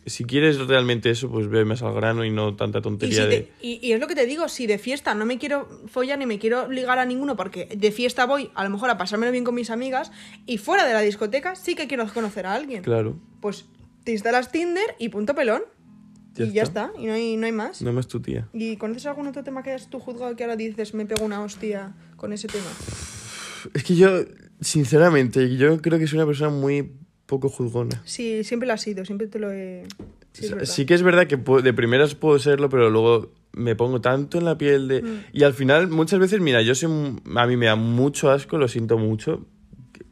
[0.06, 3.28] si quieres realmente eso, pues ve más al grano y no tanta Y, tontería si
[3.28, 3.40] de...
[3.40, 6.18] te- y- y es lo que te digo, si de fiesta no me quiero follar
[6.18, 9.32] ni me quiero ligar a ninguno porque de fiesta voy a lo mejor a pasármelo
[9.32, 10.12] bien con mis amigas
[10.46, 12.82] y fuera de la discoteca sí que quiero conocer a alguien.
[12.82, 13.66] Claro, Pues
[14.04, 15.62] te instalas Tinder y punto pelón.
[16.34, 16.86] Ya y ya está.
[16.92, 17.80] está, y no hay, no hay más.
[17.82, 18.46] no más tu tía.
[18.52, 21.42] ¿Y conoces algún otro tema que hayas tú juzgado que ahora dices me pego una
[21.42, 22.66] hostia con ese tema?
[23.74, 24.20] Es que yo,
[24.60, 26.92] sinceramente, yo creo que soy una persona muy
[27.26, 28.02] poco juzgona.
[28.04, 29.84] Sí, siempre lo has sido, siempre te lo he...
[30.32, 34.00] Sí, es Sí, que es verdad que de primeras puedo serlo, pero luego me pongo
[34.00, 35.02] tanto en la piel de...
[35.02, 35.24] Mm.
[35.32, 37.16] Y al final, muchas veces, mira, yo soy...
[37.34, 39.44] A mí me da mucho asco, lo siento mucho.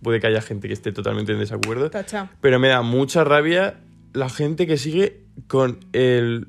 [0.02, 1.90] Puede que haya gente que esté totalmente en desacuerdo.
[1.90, 2.30] Tacha.
[2.40, 3.80] Pero me da mucha rabia
[4.12, 6.48] la gente que sigue con el,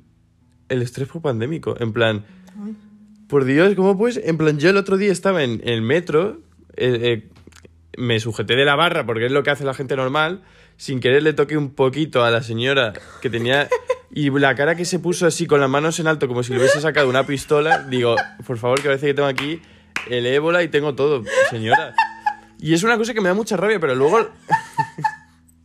[0.69, 1.75] el estrés por pandémico.
[1.79, 2.25] En plan,
[2.63, 2.75] Ay.
[3.27, 4.19] por Dios, ¿cómo pues?
[4.23, 6.41] En plan, yo el otro día estaba en, en el metro,
[6.75, 7.29] eh, eh,
[7.97, 10.41] me sujeté de la barra porque es lo que hace la gente normal,
[10.77, 13.67] sin querer le toqué un poquito a la señora que tenía...
[14.11, 16.59] Y la cara que se puso así con las manos en alto como si le
[16.59, 19.61] hubiese sacado una pistola, digo, por favor, que parece que tengo aquí
[20.09, 21.93] el ébola y tengo todo, señora.
[22.59, 24.19] Y es una cosa que me da mucha rabia, pero luego...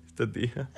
[0.09, 0.69] Esta tía...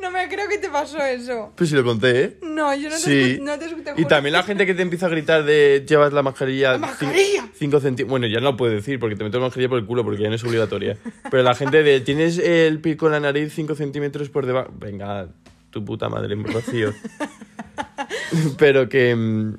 [0.00, 1.52] No me creo que te pasó eso.
[1.56, 2.36] Pues sí lo conté, ¿eh?
[2.42, 3.10] No, yo no te, Sí.
[3.38, 3.92] escu- no te escuché.
[3.96, 6.72] Y también la gente que te empieza a gritar de llevas la mascarilla.
[6.72, 7.46] ¡La mascarilla!
[7.54, 8.08] 5 centímetros.
[8.10, 10.22] Bueno, ya no lo puedo decir porque te meto la mascarilla por el culo porque
[10.22, 10.96] ya no es obligatoria.
[11.30, 14.72] Pero la gente de tienes el pico en la nariz 5 centímetros por debajo.
[14.78, 15.28] Venga,
[15.70, 16.92] tu puta madre, Rocío.
[18.58, 19.14] Pero que.
[19.14, 19.54] mm,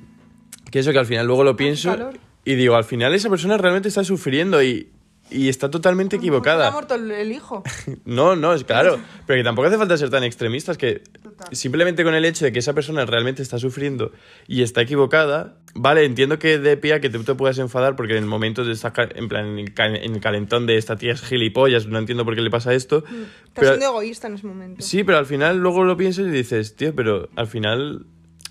[0.70, 1.90] Que eso que al final luego lo pienso.
[1.90, 2.14] calor.
[2.44, 4.88] Y digo, al final esa persona realmente está sufriendo y,
[5.30, 6.68] y está totalmente equivocada.
[6.68, 7.62] Ha muerto el, hijo.
[8.04, 8.98] No, no, es claro.
[9.26, 11.48] Pero que tampoco hace falta ser tan extremistas que Total.
[11.56, 14.12] simplemente con el hecho de que esa persona realmente está sufriendo
[14.46, 18.22] y está equivocada, vale, entiendo que de pie que tú te puedas enfadar porque en
[18.24, 21.12] el momento de estar en plan en el ca- en el calentón de esta tía
[21.14, 22.98] es gilipollas, no entiendo por qué le pasa esto.
[22.98, 24.82] Está Pero, siendo egoísta en ese momento.
[24.82, 28.06] sí, pero al final luego lo piensas y dices, tío, pero al final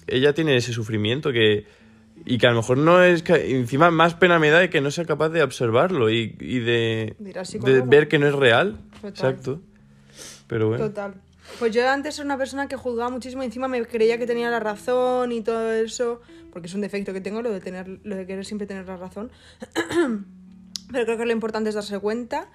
[0.07, 1.65] ella tiene ese sufrimiento que
[2.25, 4.91] y que a lo mejor no es encima más pena me da de que no
[4.91, 8.79] sea capaz de observarlo y, y de, De ver que no es real.
[8.95, 9.09] Total.
[9.09, 9.61] Exacto.
[10.47, 10.87] Pero bueno.
[10.87, 11.15] Total.
[11.59, 14.49] Pues yo antes era una persona que juzgaba muchísimo y encima me creía que tenía
[14.49, 16.21] la razón y todo eso,
[16.51, 18.97] porque es un defecto que tengo lo de tener lo de querer siempre tener la
[18.97, 19.31] razón.
[20.91, 22.49] Pero creo que lo importante es darse cuenta.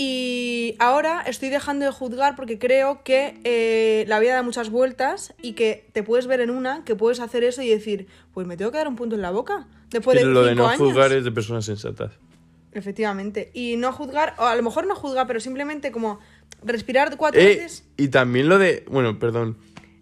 [0.00, 5.34] Y ahora estoy dejando de juzgar porque creo que eh, la vida da muchas vueltas
[5.42, 8.56] y que te puedes ver en una, que puedes hacer eso y decir, pues me
[8.56, 9.66] tengo que dar un punto en la boca.
[9.90, 10.78] Después de lo de no años.
[10.78, 12.12] juzgar es de personas sensatas.
[12.72, 13.50] Efectivamente.
[13.54, 16.20] Y no juzgar, o a lo mejor no juzgar, pero simplemente como
[16.62, 18.84] respirar cuatro Eh, veces y también lo de.
[18.88, 19.56] Bueno, perdón.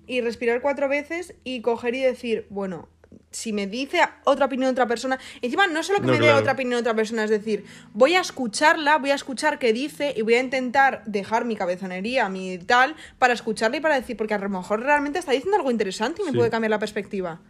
[0.07, 2.89] y respirar cuatro veces y coger y decir, bueno,
[3.31, 6.33] si me dice otra opinión de otra persona, encima no solo que No, me dé
[6.33, 10.15] otra opinión de otra persona, es decir, voy a escucharla, voy a escuchar qué dice
[10.17, 14.35] y voy a intentar dejar mi cabezonería, mi tal, para escucharla y para decir, porque
[14.35, 16.37] a lo mejor realmente está diciendo algo interesante y me Sí.
[16.39, 17.41] puede cambiar la perspectiva.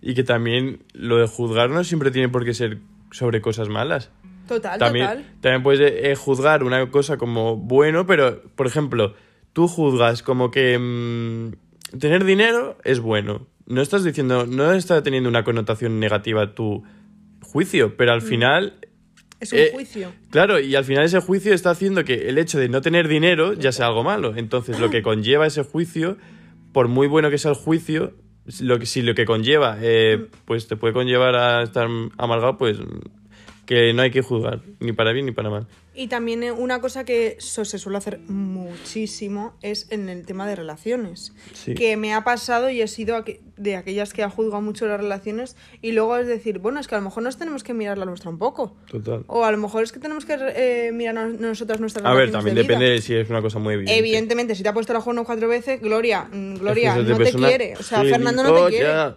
[0.00, 2.78] Y que también lo de juzgar no siempre tiene por qué ser
[3.10, 4.10] sobre cosas malas.
[4.48, 5.26] Total, También, total.
[5.40, 9.14] también puedes eh, juzgar una cosa como bueno, pero, por ejemplo,
[9.52, 13.46] tú juzgas como que mm, tener dinero es bueno.
[13.72, 16.84] No estás diciendo, no está teniendo una connotación negativa tu
[17.40, 18.78] juicio, pero al final
[19.40, 20.12] Es un eh, juicio.
[20.30, 23.54] Claro, y al final ese juicio está haciendo que el hecho de no tener dinero
[23.54, 24.36] ya sea algo malo.
[24.36, 26.18] Entonces, lo que conlleva ese juicio,
[26.72, 28.14] por muy bueno que sea el juicio,
[28.60, 32.78] lo que, si lo que conlleva, eh, pues te puede conllevar a estar amargado, pues
[33.72, 35.66] que no hay que juzgar, ni para bien ni para mal.
[35.94, 40.56] Y también eh, una cosa que se suele hacer muchísimo es en el tema de
[40.56, 41.32] relaciones.
[41.52, 41.74] Sí.
[41.74, 43.22] Que me ha pasado y he sido
[43.56, 46.94] de aquellas que ha juzgado mucho las relaciones y luego es decir, bueno, es que
[46.94, 48.74] a lo mejor nos tenemos que mirar la nuestra un poco.
[48.90, 49.24] Total.
[49.26, 52.30] O a lo mejor es que tenemos que eh, mirar nos- nosotras nuestras A ver,
[52.30, 52.74] también de vida.
[52.74, 53.98] depende de si es una cosa muy evidente.
[53.98, 57.18] Evidentemente, si te ha puesto la cuerno cuatro veces, Gloria, mm, Gloria, Es que no
[57.18, 57.74] te quiere.
[57.78, 59.14] O sea, Fernando no te quiere.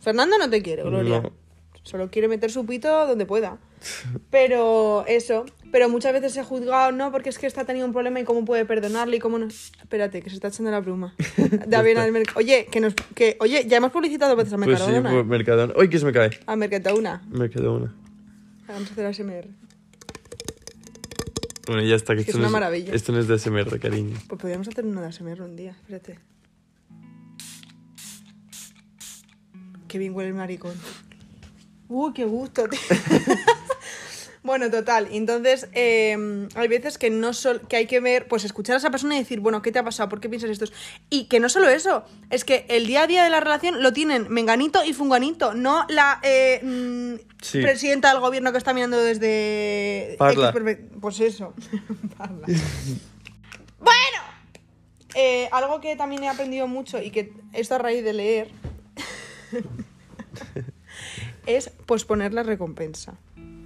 [0.00, 1.20] Fernando no te quiere, Gloria.
[1.20, 1.45] No.
[1.86, 3.58] Solo quiere meter su pito donde pueda.
[4.30, 5.46] Pero eso.
[5.70, 8.44] Pero muchas veces he juzgado, no, porque es que está teniendo un problema y cómo
[8.44, 9.46] puede perdonarle y cómo no.
[9.46, 11.14] Espérate, que se está echando la pluma.
[11.66, 12.94] De avena del merc- Oye, que nos.
[13.14, 15.10] Que, oye, ya hemos publicitado veces a Pues sí, Mercadona.
[15.12, 15.74] pues Mercadona.
[15.76, 16.30] ¡Uy, que se me cae!
[16.46, 17.22] A Mercadona.
[17.28, 17.94] Mercadona.
[18.66, 19.46] Vamos a hacer ASMR.
[21.68, 22.14] Bueno, ya está.
[22.14, 22.92] Que Es que esto es no una maravilla.
[22.94, 24.16] Esto no es de SMR, cariño.
[24.28, 25.70] Pues podríamos hacer una de ASMR un día.
[25.82, 26.18] Espérate.
[29.86, 30.74] Qué bien huele el maricón.
[31.88, 32.80] Uy, qué gusto, tío.
[34.42, 35.08] bueno, total.
[35.12, 38.90] Entonces, eh, hay veces que no sol- que hay que ver, pues escuchar a esa
[38.90, 40.08] persona y decir, bueno, ¿qué te ha pasado?
[40.08, 40.66] ¿Por qué piensas esto?
[41.10, 43.92] Y que no solo eso, es que el día a día de la relación lo
[43.92, 47.60] tienen Menganito y Funganito, no la eh, mm, Sí.
[47.60, 50.16] presidenta del gobierno que está mirando desde...
[50.18, 50.52] Parla.
[51.00, 51.54] Pues eso.
[52.18, 52.46] Parla.
[53.78, 54.22] Bueno,
[55.14, 58.50] eh, algo que también he aprendido mucho y que esto a raíz de leer
[61.46, 63.14] es posponer la recompensa.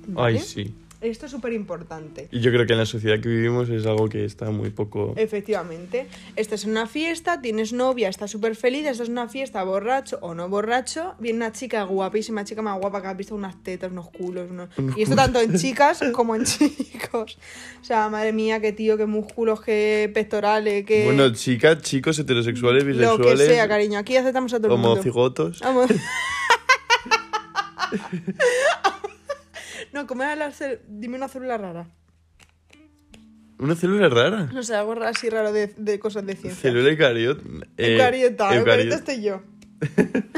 [0.06, 0.38] ¿vale?
[0.38, 0.74] Ay, sí.
[1.00, 2.28] Esto es súper importante.
[2.30, 5.14] Y yo creo que en la sociedad que vivimos es algo que está muy poco...
[5.16, 10.18] Efectivamente, estás en una fiesta, tienes novia, estás súper feliz, estás en una fiesta borracho
[10.20, 13.90] o no borracho, viene una chica guapísima, chica más guapa que has visto unas tetas,
[13.90, 15.24] unos culos, unos- Unos y esto culos.
[15.32, 17.38] tanto en chicas como en chicos.
[17.80, 21.06] O sea, madre mía, qué tío, qué músculos, qué pectorales, qué...
[21.06, 24.92] Bueno, chicas, chicos, heterosexuales, lo bisexuales, que sea, cariño, aquí aceptamos a todo el mundo.
[24.92, 25.60] homocigotos.
[25.60, 25.90] Vamos.
[29.92, 31.86] no, ¿cómo era la cel- Dime una célula rara.
[33.58, 34.48] Una célula rara.
[34.52, 36.60] No sé, algo así raro de, de cosas de ciencia.
[36.62, 37.42] Célula eucariota.
[37.76, 38.96] eh, Eucariota, eucariota eucariota.
[38.96, 39.42] estoy yo.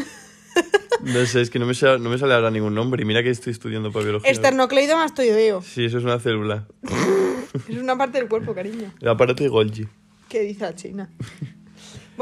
[1.05, 3.03] No sé, es que no me, sale, no me sale ahora ningún nombre.
[3.03, 4.31] Y mira que estoy estudiando para biología.
[4.31, 5.61] Esternocleidomastoideo.
[5.61, 6.69] Sí, eso es una célula.
[7.69, 8.93] Es una parte del cuerpo, cariño.
[9.01, 9.87] El aparato de Golgi.
[10.29, 11.11] ¿Qué dice la China?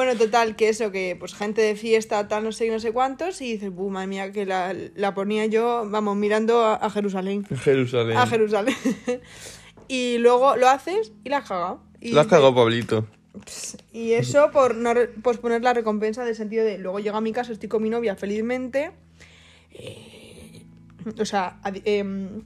[0.01, 3.43] Bueno, total, que eso, que pues gente de fiesta, tal, no sé no sé cuántos,
[3.43, 7.45] y dices, "Buh, madre mía, que la, la ponía yo, vamos, mirando a, a Jerusalén.
[7.65, 8.17] Jerusalén.
[8.17, 8.75] A Jerusalén.
[9.89, 11.83] y luego lo haces y la has cagado.
[12.01, 13.07] Y Lo has cagado, Pablito.
[13.93, 17.53] Y eso por no posponer la recompensa del sentido de luego llego a mi casa,
[17.53, 18.93] estoy con mi novia felizmente.
[19.73, 20.63] eh,
[21.21, 22.41] o sea, em,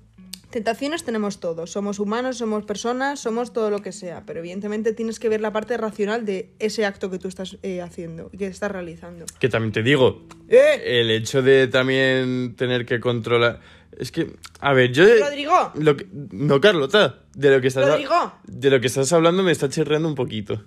[0.55, 1.71] tentaciones tenemos todos.
[1.73, 4.23] Somos humanos, somos personas, somos todo lo que sea.
[4.25, 7.83] Pero evidentemente tienes que ver la parte racional de ese acto que tú estás eh,
[7.83, 9.27] haciendo y que estás realizando.
[9.41, 11.01] Que también te digo, ¡Eh!
[11.01, 13.61] el hecho de también tener que controlar.
[13.99, 15.05] Es que, a ver, yo...
[15.21, 15.73] Rodrigo.
[15.75, 17.19] Lo que- no, Carlota.
[17.35, 17.87] De lo que estás...
[17.89, 18.33] Rodrigo.
[18.45, 20.63] De lo que estás hablando me está chirreando un poquito.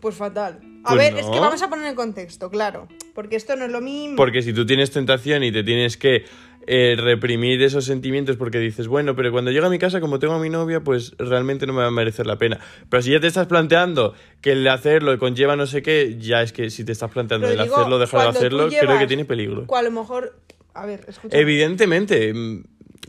[0.00, 0.60] Pues fatal.
[0.84, 1.18] A Pues ver, no.
[1.20, 2.88] es que vamos a poner en contexto, claro.
[3.14, 4.16] Porque esto no es lo mismo.
[4.16, 6.24] Porque si tú tienes tentación y te tienes que
[6.72, 10.34] eh, reprimir esos sentimientos porque dices, bueno, pero cuando llego a mi casa, como tengo
[10.34, 12.60] a mi novia, pues realmente no me va a merecer la pena.
[12.88, 16.52] Pero si ya te estás planteando que el hacerlo conlleva no sé qué, ya es
[16.52, 19.64] que si te estás planteando el hacerlo, dejar de hacerlo, creo que tiene peligro.
[19.66, 20.38] O a lo mejor.
[20.72, 21.36] A ver, escucha.
[21.36, 22.62] Evidentemente, mm,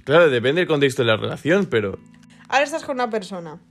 [0.05, 1.99] claro, depende del contexto de la relación, pero
[2.51, 3.61] Ahora estás con una persona.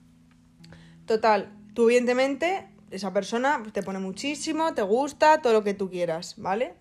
[1.05, 6.37] Total, tú evidentemente, esa persona te pone muchísimo, te gusta, todo lo que tú quieras,
[6.39, 6.75] ¿vale?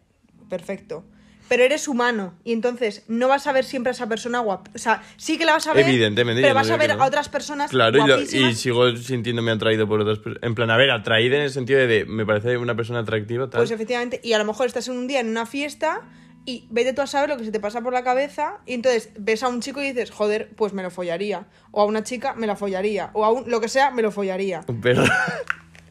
[0.47, 1.03] Perfecto.
[1.49, 4.69] Pero eres humano y entonces no vas a ver siempre a esa persona guapa.
[4.75, 5.85] O sea, sí que la vas a ver.
[5.89, 7.03] Evidentemente, Pero no vas a ver no.
[7.03, 10.43] a otras personas claro, y, lo- y sigo sintiéndome atraído por otras personas.
[10.43, 13.49] En plan, a ver, atraído en el sentido de, de, me parece una persona atractiva,
[13.49, 13.59] tal.
[13.59, 16.01] Pues efectivamente, y a lo mejor estás en un día en una fiesta
[16.45, 19.09] y vete tú a saber lo que se te pasa por la cabeza y entonces
[19.17, 21.47] ves a un chico y dices, joder, pues me lo follaría.
[21.71, 23.09] O a una chica me la follaría.
[23.13, 24.62] O a un, lo que sea, me lo follaría.
[24.67, 25.03] Un perro.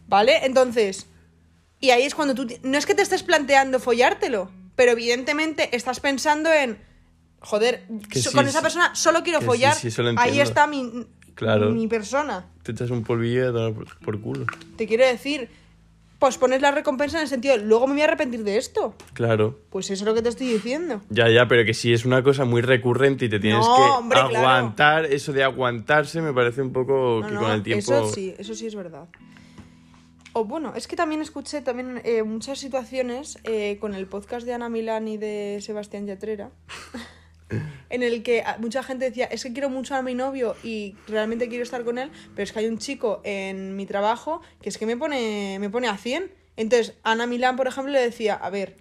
[0.07, 0.47] ¿Vale?
[0.47, 1.07] Entonces,
[1.81, 2.47] y ahí es cuando tú...
[2.63, 6.79] No es que te estés planteando follártelo, pero evidentemente estás pensando en,
[7.41, 7.83] joder,
[8.15, 8.63] so- sí, con esa sí.
[8.63, 9.75] persona solo quiero sí, follar.
[9.75, 11.71] sí, lo ahí está mi, Claro.
[11.71, 12.47] mi persona.
[12.63, 14.47] Te echas un polvillo a por, por culo.
[14.77, 15.49] Te quiero decir,
[16.21, 18.95] pues pones la recompensa en el sentido, luego me voy a arrepentir de esto.
[19.15, 19.59] Claro.
[19.71, 21.03] Pues eso es lo que te estoy diciendo.
[21.11, 23.83] Ya, ya, pero que si es una cosa muy recurrente y te tienes No, que
[23.83, 24.37] hombre, claro.
[24.39, 27.83] aguantar, eso de aguantarse me parece un poco No, que no, con el tiempo...
[27.95, 29.07] Eso sí, eso sí es verdad.
[30.39, 34.53] O bueno, es que también escuché también eh, muchas situaciones eh, con el podcast de
[34.55, 36.51] Ana Milán y de Sebastián Yatrera,
[37.91, 40.95] en el que a- mucha gente decía, es que quiero mucho a mi novio y
[41.09, 44.69] realmente quiero estar con él, pero es que hay un chico en mi trabajo que
[44.69, 46.31] es que me pone, me pone a 100.
[46.57, 48.77] Entonces, Ana Milán, por ejemplo, le decía, a ver,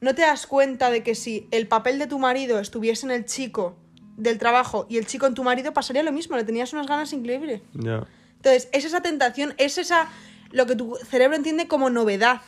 [0.00, 3.24] ¿no te das cuenta de que si el papel de tu marido estuviese en el
[3.26, 3.76] chico
[4.16, 6.36] del trabajo y el chico en tu marido, pasaría lo mismo?
[6.36, 7.60] Le tenías unas ganas increíbles.
[7.74, 8.06] Ya.
[8.36, 10.08] Entonces, es esa tentación, es esa
[10.52, 12.40] lo que tu cerebro entiende como novedad.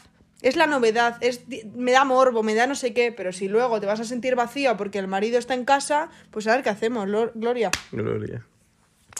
[0.42, 1.42] Es la novedad, es
[1.76, 4.34] me da morbo, me da no sé qué, pero si luego te vas a sentir
[4.34, 7.70] vacío porque el marido está en casa, pues a ver qué hacemos, Lor- Gloria.
[7.92, 8.44] Gloria.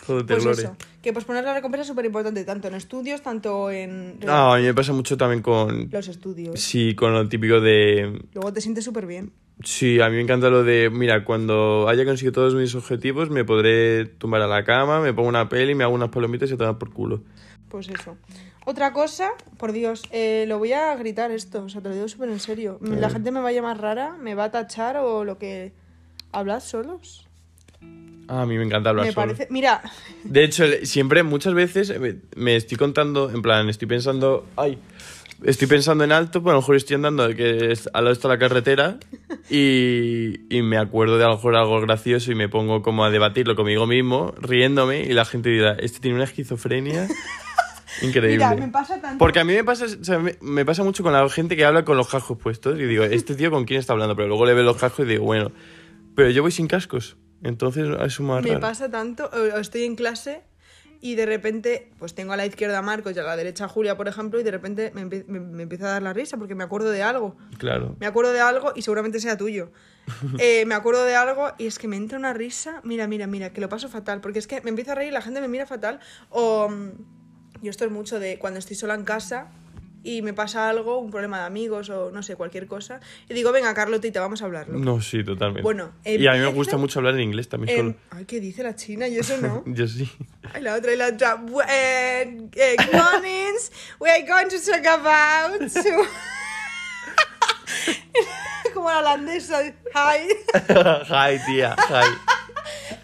[0.04, 0.62] Jódete, Pues Gloria.
[0.62, 4.52] eso, que pues poner la recompensa es súper importante, tanto en estudios, tanto en No,
[4.52, 5.88] a mí me pasa mucho también con...
[5.92, 6.58] los estudios.
[6.60, 8.20] Sí, con lo típico de...
[8.34, 9.32] Luego te sientes súper bien.
[9.62, 13.44] Sí, a mí me encanta lo de, mira, cuando haya conseguido todos mis objetivos me
[13.44, 16.56] podré tumbar a la cama, me pongo una peli, me hago unas palomitas y a
[16.56, 17.22] tomar por culo.
[17.72, 18.18] Pues eso.
[18.66, 22.06] Otra cosa, por Dios, eh, lo voy a gritar esto, o sea, te lo digo
[22.06, 22.78] súper en serio.
[22.82, 25.72] La gente me va a llamar rara, me va a tachar o lo que...
[26.32, 27.26] ¿Hablad solos?
[28.28, 29.26] Ah, a mí me encanta hablar me solo.
[29.26, 29.48] parece...
[29.50, 29.80] Mira,
[30.22, 34.78] De hecho, siempre, muchas veces eh, me, me estoy contando, en plan, estoy pensando, ay,
[35.44, 38.28] estoy pensando en alto, pues a lo mejor estoy andando, que es, al lado está
[38.28, 38.98] la carretera,
[39.48, 43.10] y, y me acuerdo de a lo mejor algo gracioso y me pongo como a
[43.10, 47.08] debatirlo conmigo mismo, riéndome, y la gente dirá, este tiene una esquizofrenia
[48.00, 48.36] increíble.
[48.46, 49.18] mira, me pasa tanto...
[49.18, 51.64] Porque a mí me pasa, o sea, me, me pasa mucho con la gente que
[51.64, 54.46] habla con los cascos puestos, y digo, este tío con quién está hablando, pero luego
[54.46, 55.52] le veo los cascos y digo, bueno,
[56.14, 58.60] pero yo voy sin cascos, entonces es más Me raro.
[58.60, 60.42] pasa tanto, o- estoy en clase
[61.04, 63.68] y de repente, pues tengo a la izquierda a Marcos y a la derecha a
[63.68, 66.54] Julia, por ejemplo, y de repente me, me- me empieza a dar la risa porque
[66.54, 67.36] me acuerdo de algo.
[67.58, 67.96] Claro.
[67.98, 69.72] Me acuerdo de algo y seguramente sea tuyo.
[70.38, 72.80] Eh, me acuerdo de algo y es que me entra una risa.
[72.84, 74.20] Mira, mira, mira, que lo paso fatal.
[74.20, 75.98] Porque es que me empiezo a reír y la gente me mira fatal.
[76.30, 76.68] O
[77.62, 79.46] yo estoy mucho de cuando estoy sola en casa
[80.04, 82.98] y me pasa algo, un problema de amigos o no sé, cualquier cosa.
[83.28, 84.76] Y digo, venga, Carlotita, vamos a hablarlo.
[84.78, 85.62] No, sí, totalmente.
[85.62, 88.04] Bueno, y a mí me gusta mucho hablar en inglés también Em, solo.
[88.10, 89.06] ay, ¿qué dice la china?
[89.06, 89.62] Y eso no.
[89.66, 90.10] Yo sí.
[90.52, 91.40] Ay, la otra y la otra.
[91.70, 93.70] Eh, eh, good mornings.
[94.00, 95.60] We are going to talk about.
[98.74, 99.60] Como la holandesa.
[99.94, 100.28] Hi.
[101.08, 102.06] hi, tía, hi.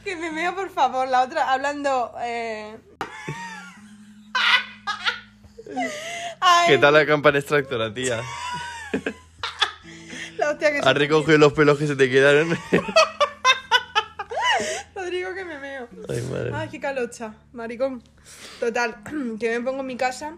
[0.02, 1.06] Que me meo, por favor.
[1.08, 2.12] La otra hablando.
[2.20, 2.76] Eh...
[6.40, 8.20] Ay, ¿Qué tal la campana extractora, tía?
[10.38, 12.56] La hostia que ¿Has recogido los pelos que se te quedaron?
[14.94, 15.88] Rodrigo, que me meo.
[16.08, 16.50] Ay, madre.
[16.54, 18.02] Ay, qué calocha, maricón.
[18.60, 18.96] Total,
[19.40, 20.36] que me pongo en mi casa.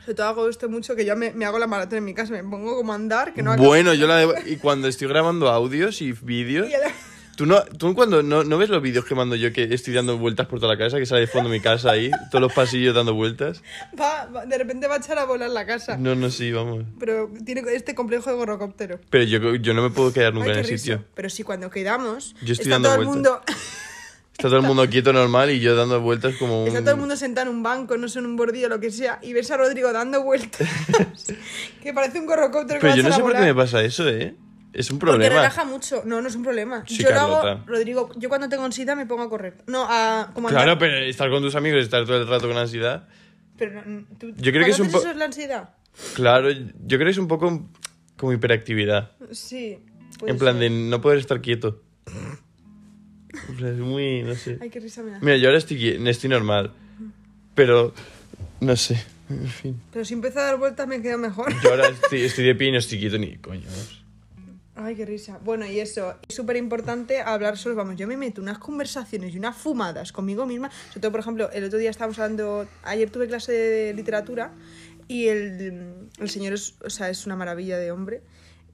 [0.00, 2.32] Sobre todo hago esto mucho, que yo me, me hago la maratón en mi casa.
[2.32, 5.48] Me pongo como a andar, que no Bueno, yo la de- Y cuando estoy grabando
[5.50, 6.68] audios y vídeos...
[6.70, 6.82] Y el-
[7.38, 10.18] ¿Tú, no, tú cuando no, no ves los vídeos que mando yo que estoy dando
[10.18, 12.96] vueltas por toda la casa, que sale de fondo mi casa ahí, todos los pasillos
[12.96, 13.62] dando vueltas?
[13.98, 15.96] va- va- de repente va a echar a volar la casa.
[15.96, 16.82] No, no, sí, vamos.
[16.98, 18.98] Pero tiene este complejo de gorrocóptero.
[19.08, 20.78] Pero yo, yo no me puedo quedar nunca Ay, en el risa.
[20.82, 21.04] sitio.
[21.14, 23.32] Pero sí, cuando quedamos, Yo estoy está dando todo el vueltas.
[23.32, 23.42] mundo.
[24.32, 26.68] Está todo el mundo quieto normal y yo dando vueltas como un...
[26.68, 28.92] Está todo el mundo sentado en un banco, no sé, en un bordillo, lo que
[28.92, 30.68] sea, y ves a Rodrigo dando vueltas.
[31.82, 34.36] que parece un gorrocóptero Pero yo no sé por qué me pasa eso, ¿eh?
[34.72, 35.34] Es un Porque problema.
[35.36, 36.02] relaja mucho.
[36.04, 36.84] No, no es un problema.
[36.86, 37.62] Sí, yo lo hago.
[37.66, 39.56] Rodrigo, yo cuando tengo ansiedad me pongo a correr.
[39.66, 40.78] No, a como Claro, andar.
[40.78, 43.08] pero estar con tus amigos y estar todo el rato con ansiedad.
[43.56, 45.70] Pero no, tú- Yo creo que es un ¿conoces po- eso es la ansiedad?
[46.14, 47.68] Claro, yo creo que es un poco
[48.16, 49.12] como hiperactividad.
[49.32, 49.78] Sí.
[50.26, 50.62] en plan ser.
[50.62, 51.82] de no poder estar quieto.
[53.58, 54.58] Es muy, no sé.
[54.60, 55.18] Ay, qué risa me da.
[55.20, 56.72] Mira, yo ahora estoy, estoy normal.
[57.54, 57.92] Pero,
[58.60, 59.02] no sé.
[59.28, 59.80] En fin.
[59.92, 61.52] Pero si empiezo a dar vueltas me quedo mejor.
[61.62, 63.62] Yo ahora estoy, estoy de pie y no estoy quieto ni coño.
[63.66, 63.97] vamos.
[64.80, 65.40] Ay, qué risa.
[65.44, 69.38] Bueno, y eso, es súper importante hablar solo, vamos, yo me meto unas conversaciones y
[69.38, 70.70] unas fumadas conmigo misma.
[70.90, 74.52] Sobre todo, por ejemplo, el otro día estábamos hablando, ayer tuve clase de literatura
[75.08, 78.22] y el, el señor es, o sea, es una maravilla de hombre.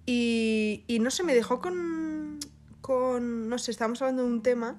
[0.04, 2.38] Y, y no sé, me dejó con,
[2.82, 4.76] con, no sé, estábamos hablando de un tema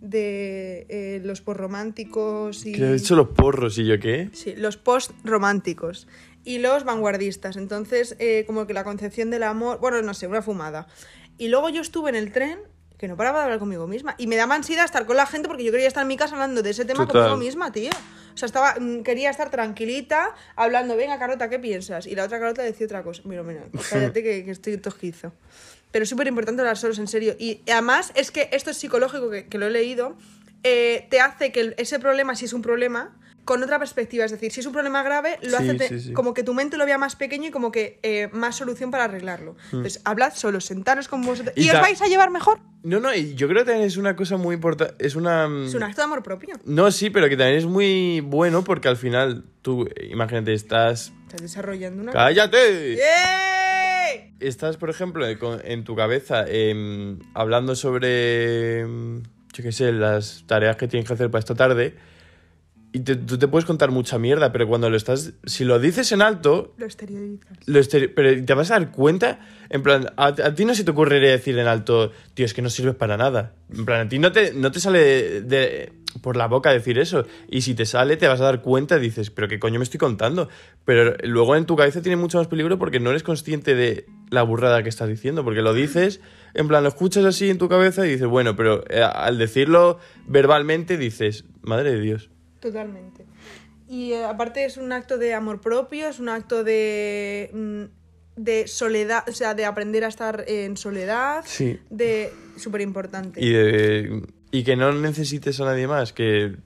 [0.00, 2.72] de eh, los porrománticos y...
[2.72, 4.30] Que he hecho los porros y yo qué.
[4.32, 6.06] Sí, los post-románticos
[6.44, 7.56] y los vanguardistas.
[7.56, 10.86] Entonces, eh, como que la concepción del amor, bueno, no sé, una fumada.
[11.36, 12.58] Y luego yo estuve en el tren
[12.98, 14.14] que no paraba de hablar conmigo misma.
[14.18, 16.34] Y me daba ansiedad estar con la gente porque yo quería estar en mi casa
[16.34, 17.22] hablando de ese tema Total.
[17.22, 17.90] conmigo misma, tío.
[18.34, 22.06] O sea, estaba, mm, quería estar tranquilita, hablando, venga, Carlota, ¿qué piensas?
[22.06, 23.22] Y la otra Carlota decía otra cosa.
[23.24, 25.32] Mira, mira, cállate que, que estoy tosquizo.
[25.90, 27.34] Pero es súper importante hablar solos, en serio.
[27.38, 30.16] Y además es que esto es psicológico, que, que lo he leído,
[30.64, 34.26] eh, te hace que ese problema, si es un problema, con otra perspectiva.
[34.26, 36.12] Es decir, si es un problema grave, lo Sí, hace te- sí, sí.
[36.12, 39.04] como que tu mente lo vea más pequeño y como que eh, más solución para
[39.04, 39.56] arreglarlo.
[39.72, 41.54] Entonces, hablad solos, sentaros con vosotros.
[41.56, 42.58] Y ¿Y, os vais a llevar mejor?
[42.82, 44.94] No, no, y yo creo que también es una cosa muy importante.
[45.02, 45.48] Es una.
[45.48, 46.56] mm, Es un acto de amor propio.
[46.66, 51.12] No, sí, pero que también es muy bueno porque al final tú, imagínate, estás.
[51.28, 52.12] Estás desarrollando una...
[52.12, 52.98] ¡Cállate!
[54.40, 60.76] Estás, por ejemplo, en tu cabeza em, hablando sobre, em, yo qué sé, las tareas
[60.76, 61.96] que tienes que hacer para esta tarde
[62.92, 66.10] y te- tú te puedes contar mucha mierda, pero cuando lo estás, si lo dices
[66.12, 67.58] en alto, Lo exteriorizas.
[67.66, 67.80] lo
[68.14, 71.30] pero te vas a dar cuenta, en plan, a, a ti no se te ocurriría
[71.32, 73.52] decir en alto, tío, es que no sirves para nada.
[73.76, 75.92] En plan, a ti no te, no te sale de-
[76.22, 77.26] por la boca decir eso.
[77.50, 79.84] Y si te sale, te vas a dar cuenta y dices, pero qué coño me
[79.84, 80.48] estoy contando.
[80.84, 84.42] Pero luego en tu cabeza tiene mucho más peligro porque no eres consciente de la
[84.42, 85.44] burrada que estás diciendo.
[85.44, 86.20] Porque lo dices,
[86.54, 89.98] en plan, lo escuchas así en tu cabeza y dices, bueno, pero eh, al decirlo
[90.26, 92.30] verbalmente dices, madre de Dios.
[92.60, 93.26] Totalmente.
[93.88, 98.66] Y eh, aparte es un acto de amor propio, es un acto de, mm, de
[98.66, 101.42] soledad, o sea, de aprender a estar en soledad.
[101.46, 101.78] Sí.
[101.90, 103.42] De súper importante.
[103.44, 106.56] Y, de- y que no necesites a nadie más, que,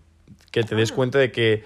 [0.51, 1.65] que te des cuenta de que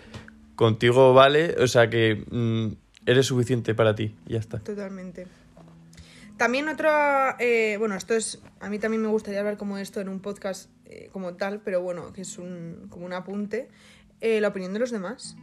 [0.55, 2.73] contigo vale, o sea, que mm,
[3.07, 4.59] eres suficiente para ti, y ya está.
[4.61, 5.27] Totalmente.
[6.37, 10.09] También otra, eh, bueno, esto es, a mí también me gustaría hablar como esto en
[10.09, 13.69] un podcast eh, como tal, pero bueno, que es un, como un apunte,
[14.21, 15.37] eh, la opinión de los demás.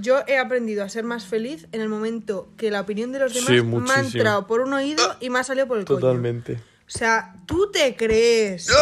[0.00, 3.32] Yo he aprendido a ser más feliz en el momento que la opinión de los
[3.32, 6.00] Sí, demás me ha entrado por un oído y me ha salido por el coño.
[6.00, 6.54] Totalmente.
[6.54, 8.72] O sea, ¿tú te crees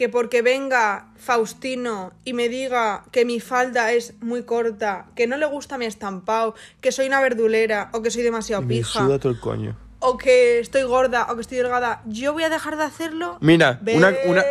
[0.00, 5.36] que porque venga Faustino y me diga que mi falda es muy corta, que no
[5.36, 9.18] le gusta mi estampado, que soy una verdulera o que soy demasiado me pija, suda
[9.18, 9.76] todo el coño.
[9.98, 13.36] o que estoy gorda o que estoy delgada, yo voy a dejar de hacerlo?
[13.42, 14.42] Mira, una, una,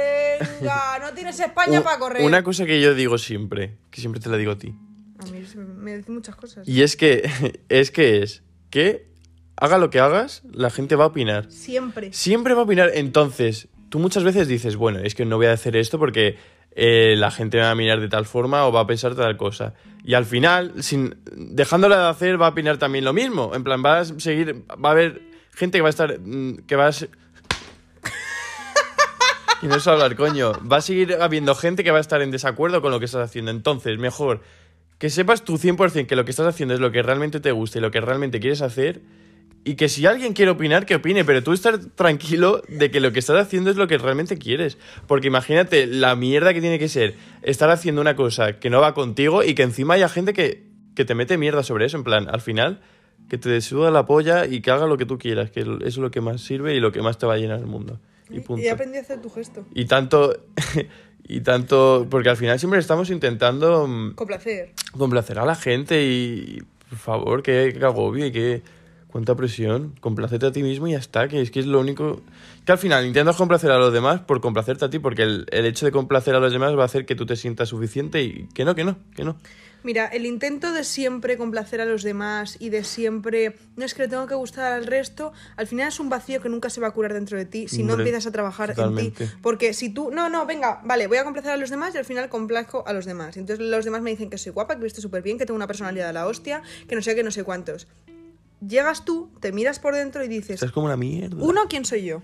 [0.59, 2.23] Venga, no tienes España para correr.
[2.23, 4.75] una cosa que yo digo siempre, que siempre te la digo a ti,
[5.17, 6.67] A mí me- me dicen muchas cosas.
[6.67, 7.27] y es que
[7.69, 9.09] es que es que
[9.57, 11.51] haga lo que hagas, la gente va a opinar.
[11.51, 12.13] Siempre.
[12.13, 12.91] Siempre va a opinar.
[12.93, 16.37] Entonces, tú muchas veces dices, bueno, es que no voy a hacer esto porque
[16.71, 19.35] eh, la gente me va a mirar de tal forma o va a pensar tal
[19.37, 19.73] cosa.
[20.03, 23.51] Y al final, sin dejándola de hacer, va a opinar también lo mismo.
[23.53, 25.21] En plan, va a seguir, va a haber
[25.53, 26.91] gente que va a estar, mm, que va a...
[29.61, 30.53] Y no es hablar, coño.
[30.71, 33.29] Va a seguir habiendo gente que va a estar en desacuerdo con lo que estás
[33.29, 33.51] haciendo.
[33.51, 34.41] Entonces, mejor
[34.99, 37.79] que sepas tú 100% que lo que estás haciendo es lo que realmente te gusta
[37.79, 39.01] y lo que realmente quieres hacer.
[39.65, 43.11] Y que si alguien quiere opinar, que opine, pero tú estar tranquilo de que lo
[43.11, 44.77] que estás haciendo es lo que realmente quieres.
[45.05, 48.93] Porque imagínate la mierda que tiene que ser estar haciendo una cosa que no va
[48.93, 50.63] contigo y que encima haya gente que,
[50.95, 51.97] que te mete mierda sobre eso.
[51.97, 52.81] En plan, al final,
[53.29, 55.97] que te suda la polla y que haga lo que tú quieras, que eso es
[55.97, 57.99] lo que más sirve y lo que más te va a llenar el mundo.
[58.29, 58.63] Y punto.
[58.63, 59.65] Y a hacer tu gesto.
[59.73, 60.35] Y tanto,
[61.27, 64.71] y tanto, porque al final siempre estamos intentando mm, Complacer.
[64.91, 68.61] complacer a la gente y, por favor, que, que agobio y que
[69.11, 72.21] cuánta presión, complacerte a ti mismo y ya está, que es que es lo único,
[72.65, 75.65] que al final intentas complacer a los demás por complacerte a ti, porque el, el
[75.65, 78.47] hecho de complacer a los demás va a hacer que tú te sientas suficiente y
[78.53, 79.37] que no, que no, que no.
[79.81, 84.03] Mira, el intento de siempre complacer a los demás y de siempre, no es que
[84.03, 86.87] le tengo que gustar al resto, al final es un vacío que nunca se va
[86.87, 89.13] a curar dentro de ti si no Hombre, empiezas a trabajar en ti.
[89.41, 92.05] Porque si tú, no, no, venga, vale, voy a complacer a los demás y al
[92.05, 93.37] final complazco a los demás.
[93.37, 95.67] Entonces los demás me dicen que soy guapa, que viste súper bien, que tengo una
[95.67, 97.87] personalidad de la hostia, que no sé qué, no sé cuántos.
[98.65, 101.37] Llegas tú, te miras por dentro y dices, Estás como una mierda.
[101.39, 102.21] uno, ¿quién soy yo?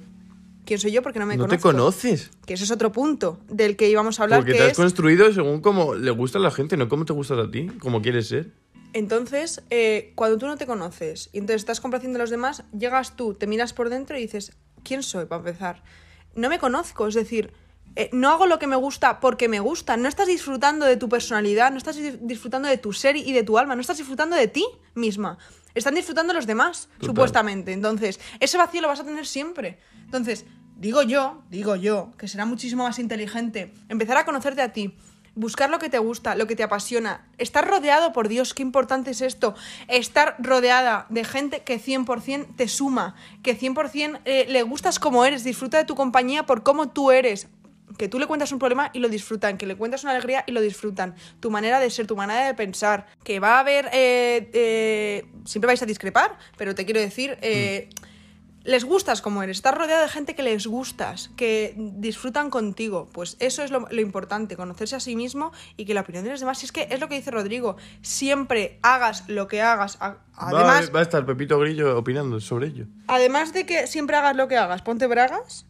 [0.65, 1.03] ¿Quién soy yo?
[1.03, 2.31] Porque no me no te conoces.
[2.45, 4.77] Que ese es otro punto del que íbamos a hablar, Porque que te has es...
[4.77, 8.01] construido según cómo le gusta a la gente, no cómo te gustas a ti, como
[8.01, 8.51] quieres ser.
[8.93, 13.15] Entonces, eh, cuando tú no te conoces y entonces estás complaciendo a los demás, llegas
[13.15, 15.83] tú, te miras por dentro y dices, ¿quién soy para empezar?
[16.33, 17.51] No me conozco, es decir,
[17.95, 21.07] eh, no hago lo que me gusta porque me gusta, no estás disfrutando de tu
[21.09, 24.35] personalidad, no estás dis- disfrutando de tu ser y de tu alma, no estás disfrutando
[24.35, 24.65] de ti
[24.95, 25.37] misma.
[25.73, 27.07] Están disfrutando los demás, Total.
[27.07, 27.73] supuestamente.
[27.73, 29.79] Entonces, ese vacío lo vas a tener siempre.
[30.05, 30.45] Entonces,
[30.77, 34.95] digo yo, digo yo, que será muchísimo más inteligente empezar a conocerte a ti,
[35.37, 39.11] buscar lo que te gusta, lo que te apasiona, estar rodeado, por Dios, qué importante
[39.11, 39.53] es esto,
[39.89, 45.43] estar rodeada de gente que 100% te suma, que 100% eh, le gustas como eres,
[45.43, 47.49] disfruta de tu compañía por cómo tú eres.
[47.97, 50.51] Que tú le cuentas un problema y lo disfrutan, que le cuentas una alegría y
[50.51, 51.15] lo disfrutan.
[51.39, 53.05] Tu manera de ser, tu manera de pensar.
[53.23, 53.86] Que va a haber.
[53.93, 57.38] eh, eh, siempre vais a discrepar, pero te quiero decir.
[57.41, 57.89] eh,
[58.67, 63.07] les gustas como eres, estás rodeado de gente que les gustas, que disfrutan contigo.
[63.13, 66.31] Pues eso es lo, lo importante, conocerse a sí mismo y que la opinión de
[66.31, 69.99] los demás, si es que es lo que dice Rodrigo, siempre hagas lo que hagas.
[70.01, 72.86] Va- Además, va, a estar Pepito Grillo opinando sobre ello.
[73.05, 75.67] además de que siempre hagas lo que hagas, ponte bragas.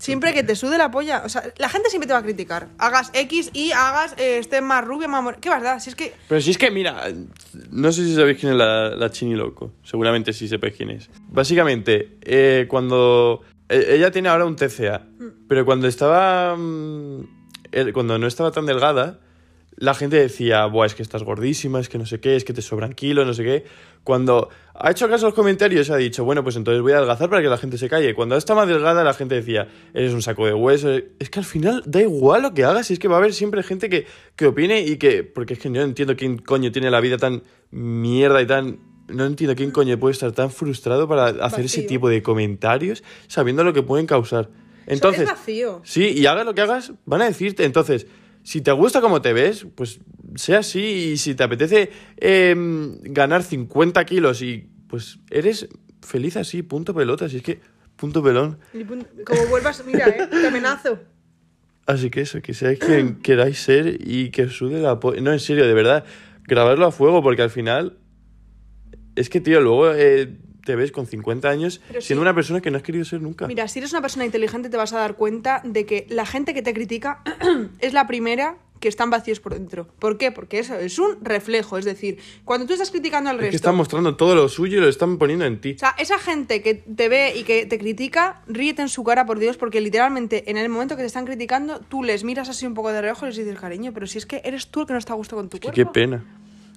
[0.00, 1.22] Siempre que te sude la polla.
[1.24, 2.68] O sea, la gente siempre te va a criticar.
[2.78, 5.78] Hagas X y hagas eh, esté más rubia, más more- ¿Qué verdad?
[5.80, 6.14] Si es que.
[6.28, 7.04] Pero si es que, mira,
[7.70, 9.72] no sé si sabéis quién es la, la Chini Loco.
[9.84, 11.10] Seguramente sí sepáis quién es.
[11.28, 13.42] Básicamente, eh, cuando.
[13.68, 15.02] eh, ella tiene ahora un TCA.
[15.48, 16.56] Pero cuando estaba.
[16.56, 17.20] mm,
[17.72, 19.20] eh, cuando no estaba tan delgada,
[19.76, 22.54] la gente decía, Buah, es que estás gordísima, es que no sé qué, es que
[22.54, 23.64] te sobran kilos, no sé qué.
[24.04, 27.28] Cuando ha hecho caso a los comentarios, ha dicho, bueno, pues entonces voy a adelgazar
[27.28, 28.14] para que la gente se calle.
[28.14, 31.02] Cuando está más delgada, la gente decía, eres un saco de huesos.
[31.18, 33.62] Es que al final da igual lo que hagas, es que va a haber siempre
[33.62, 35.24] gente que, que opine y que.
[35.24, 38.78] Porque es que yo no entiendo quién coño tiene la vida tan mierda y tan.
[39.08, 43.62] No entiendo quién coño puede estar tan frustrado para hacer ese tipo de comentarios sabiendo
[43.62, 44.48] lo que pueden causar.
[44.86, 45.80] Entonces, es vacío.
[45.84, 47.64] Sí, y hagas lo que hagas, van a decirte.
[47.64, 48.06] Entonces,
[48.46, 49.98] si te gusta como te ves, pues
[50.36, 50.78] sea así.
[51.12, 55.68] Y si te apetece em, ganar 50 kilos y pues eres
[56.00, 57.28] feliz así, punto pelota.
[57.28, 57.58] Si es que,
[57.96, 58.58] punto pelón.
[58.72, 61.00] Y Como vuelvas, mira, eh, te amenazo.
[61.86, 65.32] Así que eso, que seáis quien queráis ser y que os sude la po- No,
[65.32, 66.04] en serio, de verdad,
[66.44, 67.98] grabarlo a fuego porque al final.
[69.16, 70.36] Es que, tío, luego eh,
[70.66, 72.24] te ves con 50 años Pero siendo sí.
[72.24, 73.46] una persona que no has querido ser nunca.
[73.46, 76.52] Mira, si eres una persona inteligente te vas a dar cuenta de que la gente
[76.52, 77.22] que te critica
[77.78, 79.88] es la primera que están vacíos por dentro.
[79.98, 80.32] ¿Por qué?
[80.32, 81.78] Porque eso es un reflejo.
[81.78, 83.56] Es decir, cuando tú estás criticando al es que resto...
[83.56, 85.72] están mostrando todo lo suyo y lo están poniendo en ti.
[85.76, 89.24] O sea, esa gente que te ve y que te critica, ríete en su cara,
[89.24, 92.66] por Dios, porque literalmente en el momento que te están criticando, tú les miras así
[92.66, 94.86] un poco de reojo y les dices, cariño, pero si es que eres tú el
[94.86, 95.74] que no está a gusto con tu Que cuerpo.
[95.74, 96.22] qué pena.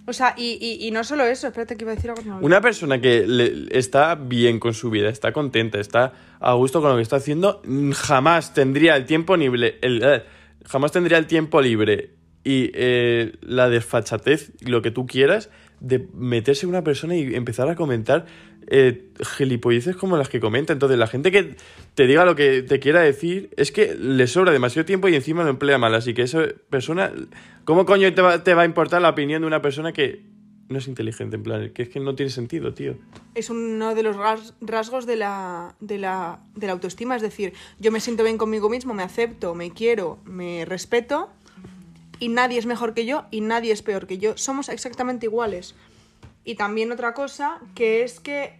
[0.06, 2.24] O sea, y, y- no solo eso, espérate que iba a decir algo.
[2.44, 6.90] Una persona que le- está bien con su vida, está contenta, está a gusto con
[6.90, 7.62] lo que está haciendo,
[7.94, 10.24] jamás tendría el tiempo libre, el, eh,
[10.66, 12.12] jamás tendría el tiempo libre
[12.44, 17.70] y eh, la desfachatez, lo que tú quieras, de meterse en una persona y empezar
[17.70, 18.26] a comentar
[18.72, 20.74] eh, gilipolleces como las que comenta.
[20.74, 21.56] Entonces, la gente que
[21.96, 25.44] te diga lo que te quiera decir es que le sobra demasiado tiempo y encima
[25.44, 25.94] lo emplea mal.
[25.96, 27.12] Así que esa persona,
[27.66, 30.22] ¿cómo coño te va, te va a importar la opinión de una persona que
[30.70, 31.36] no es inteligente?
[31.36, 32.96] En plan, que es que no tiene sentido, tío.
[33.36, 37.16] es uno de los ras- rasgos de la, de, la, de la autoestima.
[37.16, 41.30] Es decir, yo me siento bien conmigo mismo, me acepto, me quiero, me respeto
[42.20, 44.38] y nadie es mejor que yo y nadie es peor que yo.
[44.38, 45.74] Somos exactamente iguales.
[46.44, 48.60] Y también otra cosa que es que,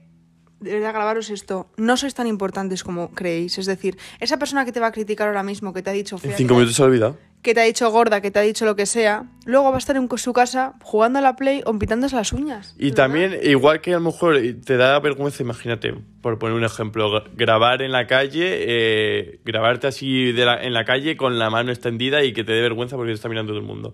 [0.60, 3.58] de verdad, grabaros esto, no sois tan importantes como creéis.
[3.58, 6.18] Es decir, esa persona que te va a criticar ahora mismo, que te ha dicho
[6.22, 7.18] En cinco minutos se ha olvidado.
[7.42, 9.78] Que te ha dicho gorda, que te ha dicho lo que sea, luego va a
[9.78, 12.76] estar en su casa jugando a la play o pintándose las uñas.
[12.78, 17.10] Y también, igual que a lo mejor te da vergüenza, imagínate, por poner un ejemplo,
[17.10, 21.50] gra- grabar en la calle, eh, grabarte así de la- en la calle con la
[21.50, 23.94] mano extendida y que te dé vergüenza porque te está mirando todo el mundo.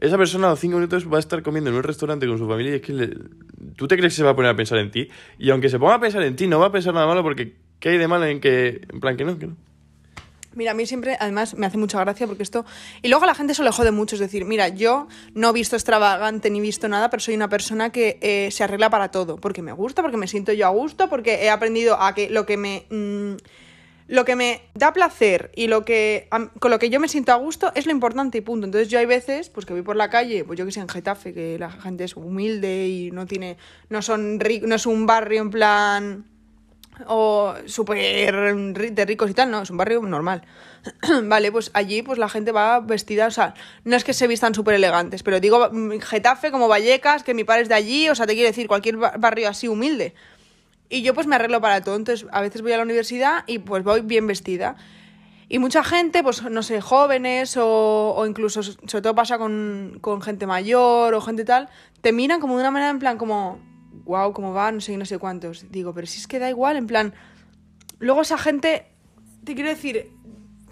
[0.00, 2.48] Esa persona a los cinco minutos va a estar comiendo en un restaurante con su
[2.48, 3.16] familia y es que le-
[3.76, 5.08] tú te crees que se va a poner a pensar en ti.
[5.38, 7.54] Y aunque se ponga a pensar en ti, no va a pensar nada malo porque
[7.80, 9.56] ¿qué hay de malo en que, en plan, que no, que no?
[10.54, 12.64] Mira, a mí siempre, además, me hace mucha gracia porque esto...
[13.02, 15.52] Y luego a la gente eso le jode mucho, es decir, mira, yo no he
[15.52, 19.36] visto extravagante ni visto nada, pero soy una persona que eh, se arregla para todo,
[19.36, 22.46] porque me gusta, porque me siento yo a gusto, porque he aprendido a que lo
[22.46, 22.86] que me...
[22.90, 23.36] mm,
[24.06, 26.28] lo que me da placer y lo que
[26.60, 28.66] con lo que yo me siento a gusto es lo importante y punto.
[28.66, 30.88] Entonces yo hay veces, pues que voy por la calle, pues yo que sé, en
[30.88, 33.56] Getafe, que la gente es humilde y no tiene,
[33.88, 36.33] no son no es un barrio en plan
[37.06, 40.42] o súper de ricos y tal, no, es un barrio normal.
[41.24, 44.54] vale, pues allí pues la gente va vestida, o sea, no es que se vistan
[44.54, 48.14] súper elegantes, pero digo mm, Getafe como Vallecas, que mi padre es de allí, o
[48.14, 50.14] sea, te quiero decir, cualquier ba- barrio así humilde.
[50.90, 53.58] Y yo pues me arreglo para todo, entonces a veces voy a la universidad y
[53.58, 54.76] pues voy bien vestida.
[55.48, 60.22] Y mucha gente, pues no sé, jóvenes o, o incluso, sobre todo pasa con, con
[60.22, 61.68] gente mayor o gente tal,
[62.00, 63.58] te miran como de una manera en plan como,
[64.04, 65.70] wow, cómo va, no sé no sé cuántos.
[65.70, 67.14] Digo, pero si es que da igual, en plan,
[67.98, 68.86] luego esa gente,
[69.44, 70.10] te quiero decir,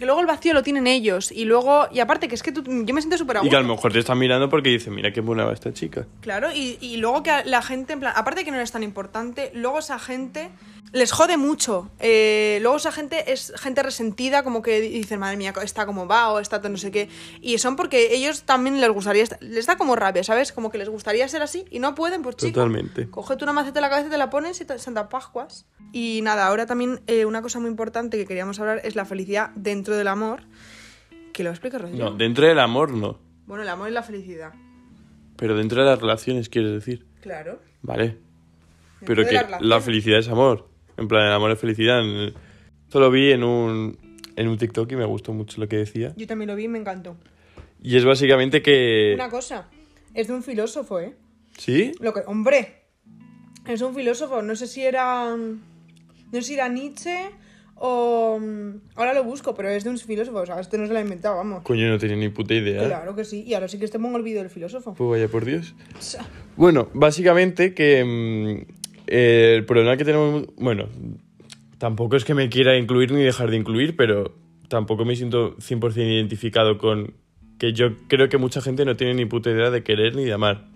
[0.03, 2.65] que luego el vacío lo tienen ellos y luego, y aparte que es que tú,
[2.65, 5.13] yo me siento súper Y que a lo mejor te están mirando porque dicen, mira
[5.13, 6.09] qué buena va esta chica.
[6.23, 8.83] Claro, y, y luego que la gente, en plan, aparte de que no es tan
[8.83, 10.51] importante, luego esa gente
[10.93, 11.91] les jode mucho.
[11.99, 16.31] Eh, luego esa gente es gente resentida, como que dicen, madre mía, está como va
[16.33, 17.09] o está todo no sé qué.
[17.41, 20.53] Y son porque ellos también les gustaría, les da como rabia, ¿sabes?
[20.53, 22.53] Como que les gustaría ser así y no pueden, pues chico.
[22.53, 23.09] Totalmente.
[23.09, 25.67] Cógete una maceta en la cabeza, te la pones y te, Santa Pascuas.
[25.93, 29.51] Y nada, ahora también eh, una cosa muy importante que queríamos hablar es la felicidad
[29.55, 30.43] dentro del amor.
[31.33, 32.11] Que lo explica Rodrigo.
[32.11, 33.19] No, dentro del amor no.
[33.47, 34.53] Bueno, el amor y la felicidad.
[35.37, 37.07] Pero dentro de las relaciones, quieres decir.
[37.21, 37.61] Claro.
[37.83, 38.19] Vale.
[39.05, 40.69] Pero de que la la, felicidad es amor.
[40.97, 42.01] En plan, el amor es felicidad.
[42.85, 43.99] Esto lo vi en un,
[44.37, 46.13] en un TikTok y me gustó mucho lo que decía.
[46.17, 47.17] Yo también lo vi y me encantó.
[47.83, 49.13] Y es básicamente que...
[49.15, 49.69] Una cosa,
[50.15, 51.17] es de un filósofo, ¿eh?
[51.57, 51.93] ¿Sí?
[52.01, 52.85] Lo que, hombre,
[53.67, 54.43] es un filósofo.
[54.43, 55.37] No sé si era.
[55.37, 55.61] No
[56.33, 57.31] sé si era Nietzsche
[57.85, 58.41] o.
[58.95, 60.39] Ahora lo busco, pero es de un filósofo.
[60.39, 61.63] O sea, este no se lo ha inventado, vamos.
[61.65, 62.85] Coño, no tenía ni puta idea.
[62.87, 63.43] Claro que sí.
[63.47, 64.95] Y ahora sí que este pongo el vídeo del filósofo.
[64.95, 65.75] Pues vaya por Dios.
[66.57, 68.73] Bueno, básicamente que mm,
[69.09, 70.47] el problema que tenemos...
[70.57, 70.89] Bueno,
[71.79, 74.35] tampoco es que me quiera incluir ni dejar de incluir, pero
[74.69, 77.15] tampoco me siento 100% identificado con
[77.59, 80.33] que yo creo que mucha gente no tiene ni puta idea de querer ni de
[80.33, 80.69] amar.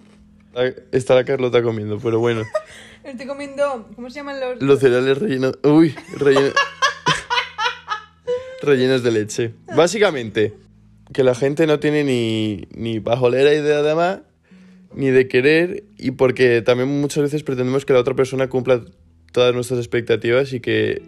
[0.55, 2.43] Ah, Está la Carlota comiendo, pero bueno.
[3.05, 3.89] Estoy comiendo.
[3.95, 4.61] ¿Cómo se llaman los.?
[4.63, 5.59] Los cereales rellenos...
[5.63, 6.53] Uy, relleno-
[8.63, 9.55] rellenos de leche.
[9.75, 10.55] Básicamente,
[11.13, 14.25] que la gente no tiene ni, ni idea de amar,
[14.95, 18.83] ni de querer, y porque también muchas veces pretendemos que la otra persona cumpla
[19.33, 21.03] todas nuestras expectativas y que,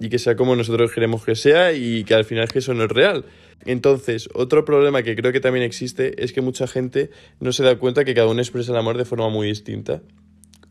[0.00, 2.84] y que sea como nosotros queremos que sea y que al final que eso no
[2.84, 3.24] es real.
[3.64, 7.78] Entonces, otro problema que creo que también existe es que mucha gente no se da
[7.78, 10.02] cuenta que cada uno expresa el amor de forma muy distinta.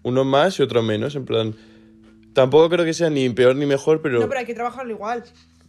[0.04, 1.56] Uno más y otro menos, en plan...
[2.34, 4.20] Tampoco creo que sea ni peor ni mejor, pero...
[4.20, 5.24] No, pero hay que trabajarlo igual.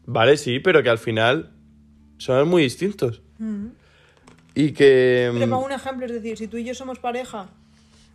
[0.07, 1.53] Vale, sí, pero que al final
[2.19, 3.23] son muy distintos.
[4.55, 5.31] Y que...
[5.33, 7.49] Pero mm, pongo un ejemplo, es decir, si tú y yo somos pareja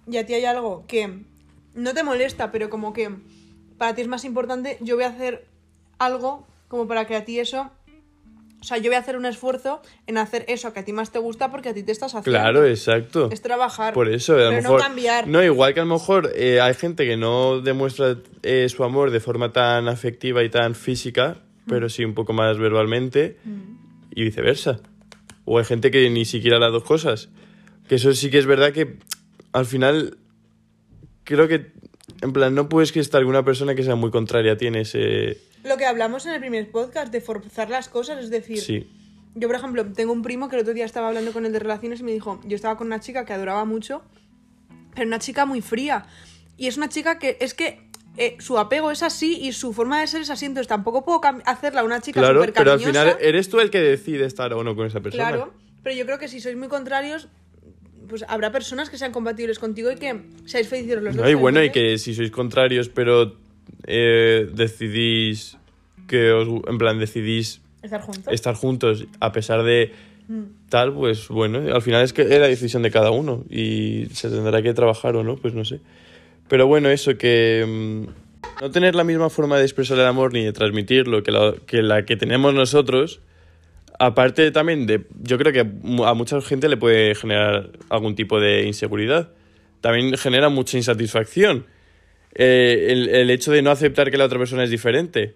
[0.09, 1.19] y a ti hay algo que
[1.75, 3.11] no te molesta, pero como que
[3.77, 5.45] para ti es más importante, yo voy a hacer
[5.99, 7.69] algo como para que a ti eso...
[8.59, 11.11] O sea, yo voy a hacer un esfuerzo en hacer eso que a ti más
[11.11, 12.39] te gusta porque a ti te estás haciendo.
[12.39, 13.29] Claro, exacto.
[13.31, 13.95] Es trabajar.
[13.95, 14.79] Por eso, a lo pero mejor...
[14.79, 15.27] no cambiar.
[15.27, 19.09] No, igual que a lo mejor eh, hay gente que no demuestra eh, su amor
[19.09, 23.37] de forma tan afectiva y tan física, pero sí un poco más verbalmente,
[24.13, 24.79] y viceversa.
[25.45, 27.29] O hay gente que ni siquiera las dos cosas.
[27.87, 28.97] Que eso sí que es verdad que
[29.53, 30.17] al final
[31.23, 31.71] creo que,
[32.21, 34.67] en plan, no puedes que estar con una persona que sea muy contraria a ti
[34.67, 35.37] en ese...
[35.63, 38.87] Lo que hablamos en el primer podcast de forzar las cosas, es decir, Sí,
[39.35, 41.59] yo por ejemplo tengo un primo que el otro día estaba hablando con él de
[41.59, 44.01] relaciones y me dijo, yo estaba con una chica que adoraba mucho,
[44.93, 46.05] pero una chica muy fría.
[46.57, 50.01] Y es una chica que es que eh, su apego es así y su forma
[50.01, 53.17] de ser es así, entonces tampoco puedo hacerla una chica claro, súper pero al final
[53.19, 55.27] eres tú el que decide estar o no con esa persona.
[55.29, 55.53] Claro,
[55.83, 57.27] pero yo creo que si sois muy contrarios,
[58.09, 61.23] pues habrá personas que sean compatibles contigo y que seáis felices los dos.
[61.23, 63.35] No, y bueno, y que si sois contrarios, pero
[63.87, 65.57] eh, decidís
[66.07, 68.33] que os, en plan, decidís Estar juntos.
[68.33, 69.91] estar juntos a pesar de
[70.31, 70.69] Mm.
[70.69, 74.29] tal, pues bueno, al final es que es la decisión de cada uno y se
[74.29, 75.81] tendrá que trabajar o no, pues no sé.
[76.47, 80.43] Pero bueno, eso que mm, no tener la misma forma de expresar el amor ni
[80.43, 83.21] de transmitirlo que la que, la que tenemos nosotros,
[83.99, 88.65] aparte también de, yo creo que a mucha gente le puede generar algún tipo de
[88.67, 89.29] inseguridad.
[89.81, 91.65] También genera mucha insatisfacción.
[92.35, 95.35] Eh, el, el hecho de no aceptar que la otra persona es diferente.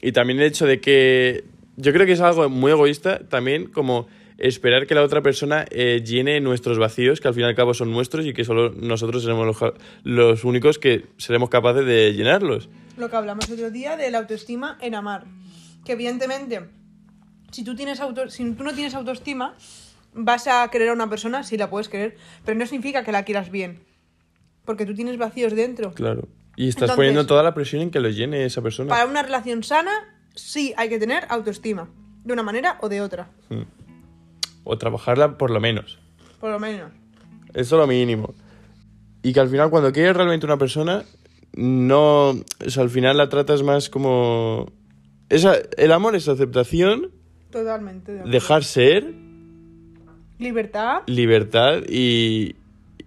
[0.00, 1.44] Y también el hecho de que.
[1.76, 4.06] Yo creo que es algo muy egoísta también, como
[4.42, 7.74] esperar que la otra persona eh, llene nuestros vacíos, que al fin y al cabo
[7.74, 9.56] son nuestros y que solo nosotros seremos
[10.02, 12.68] los, únicos que seremos capaces de llenarlos.
[12.96, 15.24] lo que hablamos otro día de la autoestima en amar.
[15.84, 16.60] Que evidentemente,
[17.50, 19.56] si tú, tienes auto, si tú no tienes autoestima,
[20.12, 23.24] vas a querer a una persona, sí la puedes querer, pero no significa que la
[23.24, 23.80] quieras bien.
[24.64, 25.92] Porque tú tienes vacíos dentro.
[25.92, 26.28] Claro.
[26.56, 28.88] Y estás Entonces- poniendo toda la presión en que lo llene esa persona.
[28.88, 29.92] Para una relación sana,
[30.34, 31.88] sí hay que tener autoestima.
[32.24, 33.30] De una manera o de otra.
[34.64, 35.98] O trabajarla por lo menos.
[36.40, 36.90] Por lo menos.
[37.54, 38.34] Eso es lo mínimo.
[39.22, 41.04] Y que al final, cuando quieres realmente una persona,
[41.54, 44.66] no, o sea, al final la tratas más como...
[45.28, 47.10] Esa, el amor es aceptación,
[47.50, 48.12] Totalmente.
[48.12, 49.14] de dejar ser,
[50.38, 52.56] Libertad, libertad y,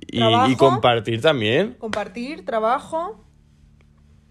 [0.07, 0.51] y, Trabajo.
[0.51, 1.75] y compartir también.
[1.77, 3.21] compartir, trabajo.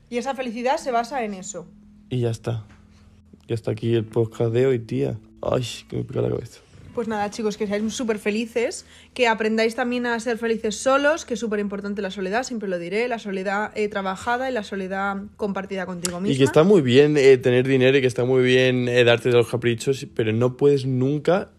[0.08, 1.66] Y esa felicidad se basa en eso.
[2.08, 2.64] Y ya está.
[3.46, 5.18] Ya está aquí el podcast de hoy, tía.
[5.42, 6.60] Ay, que me pica la cabeza.
[6.94, 11.34] Pues nada, chicos, que seáis súper felices, que aprendáis también a ser felices solos, que
[11.34, 15.16] es súper importante la soledad, siempre lo diré, la soledad eh, trabajada y la soledad
[15.36, 16.34] compartida contigo misma.
[16.34, 19.30] Y que está muy bien eh, tener dinero y que está muy bien eh, darte
[19.30, 21.50] de los caprichos, pero no puedes nunca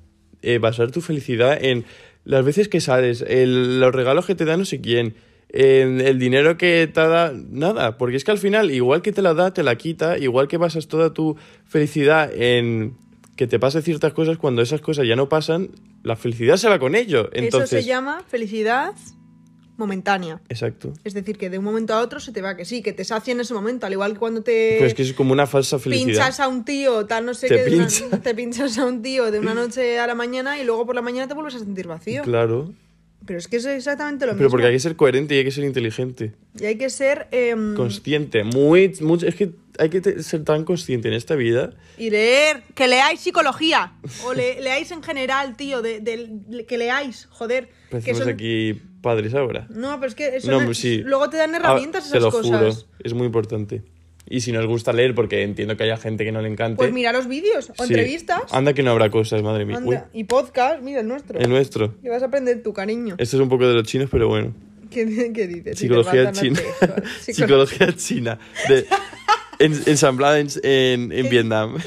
[0.62, 1.86] basar tu felicidad en
[2.24, 5.16] las veces que sales, el- los regalos que te da no sé quién,
[5.50, 9.24] en el dinero que te da nada, porque es que al final, igual que te
[9.24, 12.94] la da, te la quita, igual que basas toda tu felicidad en
[13.36, 15.70] que te pasen ciertas cosas, cuando esas cosas ya no pasan,
[16.04, 17.30] la felicidad se va con ello.
[17.34, 18.94] Entonces, Eso se llama felicidad
[19.78, 20.42] momentánea.
[20.48, 20.94] Exacto.
[21.04, 23.04] Es decir, que de un momento a otro se te va, que sí, que te
[23.04, 25.80] sacia en ese momento, al igual que cuando te Pues que es como una falsa
[25.80, 26.06] felicidad.
[26.08, 28.10] pinchas a un tío, tal no sé qué, pincha.
[28.24, 31.02] te pinchas a un tío de una noche a la mañana y luego por la
[31.02, 32.24] mañana te vuelves a sentir vacío.
[32.24, 32.72] Claro.
[33.26, 34.52] Pero es que es exactamente lo Pero mismo.
[34.52, 36.34] porque hay que ser coherente y hay que ser inteligente.
[36.60, 37.28] Y hay que ser...
[37.32, 38.44] em, Consciente.
[38.46, 39.50] Muy, mucho, es que
[39.80, 41.72] hay que ser tan consciente en esta vida.
[41.98, 43.94] Y leer, que leáis psicología.
[44.26, 47.70] O le- leáis en general, tío, de, de- que leáis, joder.
[47.90, 49.68] Parecemos son- aquí padres ahora.
[49.70, 50.98] No, pero es que eso No, no- sí.
[51.06, 52.60] luego te dan herramientas Ah, esas te lo cosas.
[52.76, 52.90] juro.
[53.04, 53.84] Es muy importante.
[54.28, 56.78] Y si nos gusta leer, porque entiendo que haya gente que no le encante.
[56.78, 57.94] Pues mira los vídeos o sí.
[57.94, 58.42] entrevistas.
[58.52, 60.08] Anda que no habrá cosas, madre mía.
[60.14, 61.40] Y podcast, mira el nuestro.
[61.40, 61.94] El nuestro.
[62.02, 63.14] Que vas a aprender tu cariño.
[63.20, 64.56] Esto es un poco de los chinos, pero bueno.
[64.90, 65.78] ¿Qué, qué dices?
[65.78, 66.60] Si Psicología faltan china.
[67.22, 68.40] Psicología china.
[68.68, 68.88] De,
[69.60, 71.78] en- ensamblada en, en, en Vietnam.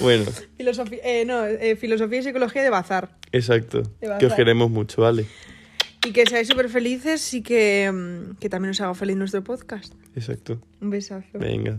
[0.00, 0.24] bueno,
[0.56, 3.16] Filosofía, eh, no, eh, filosofía y psicología de bazar.
[3.32, 3.82] exacto.
[4.18, 5.26] Que os queremos mucho, ¿vale?
[6.06, 9.94] Y que seáis súper felices y que, mm, que también os haga feliz nuestro podcast.
[10.14, 10.60] Exacto.
[10.80, 11.26] Un besazo.
[11.38, 11.78] Venga.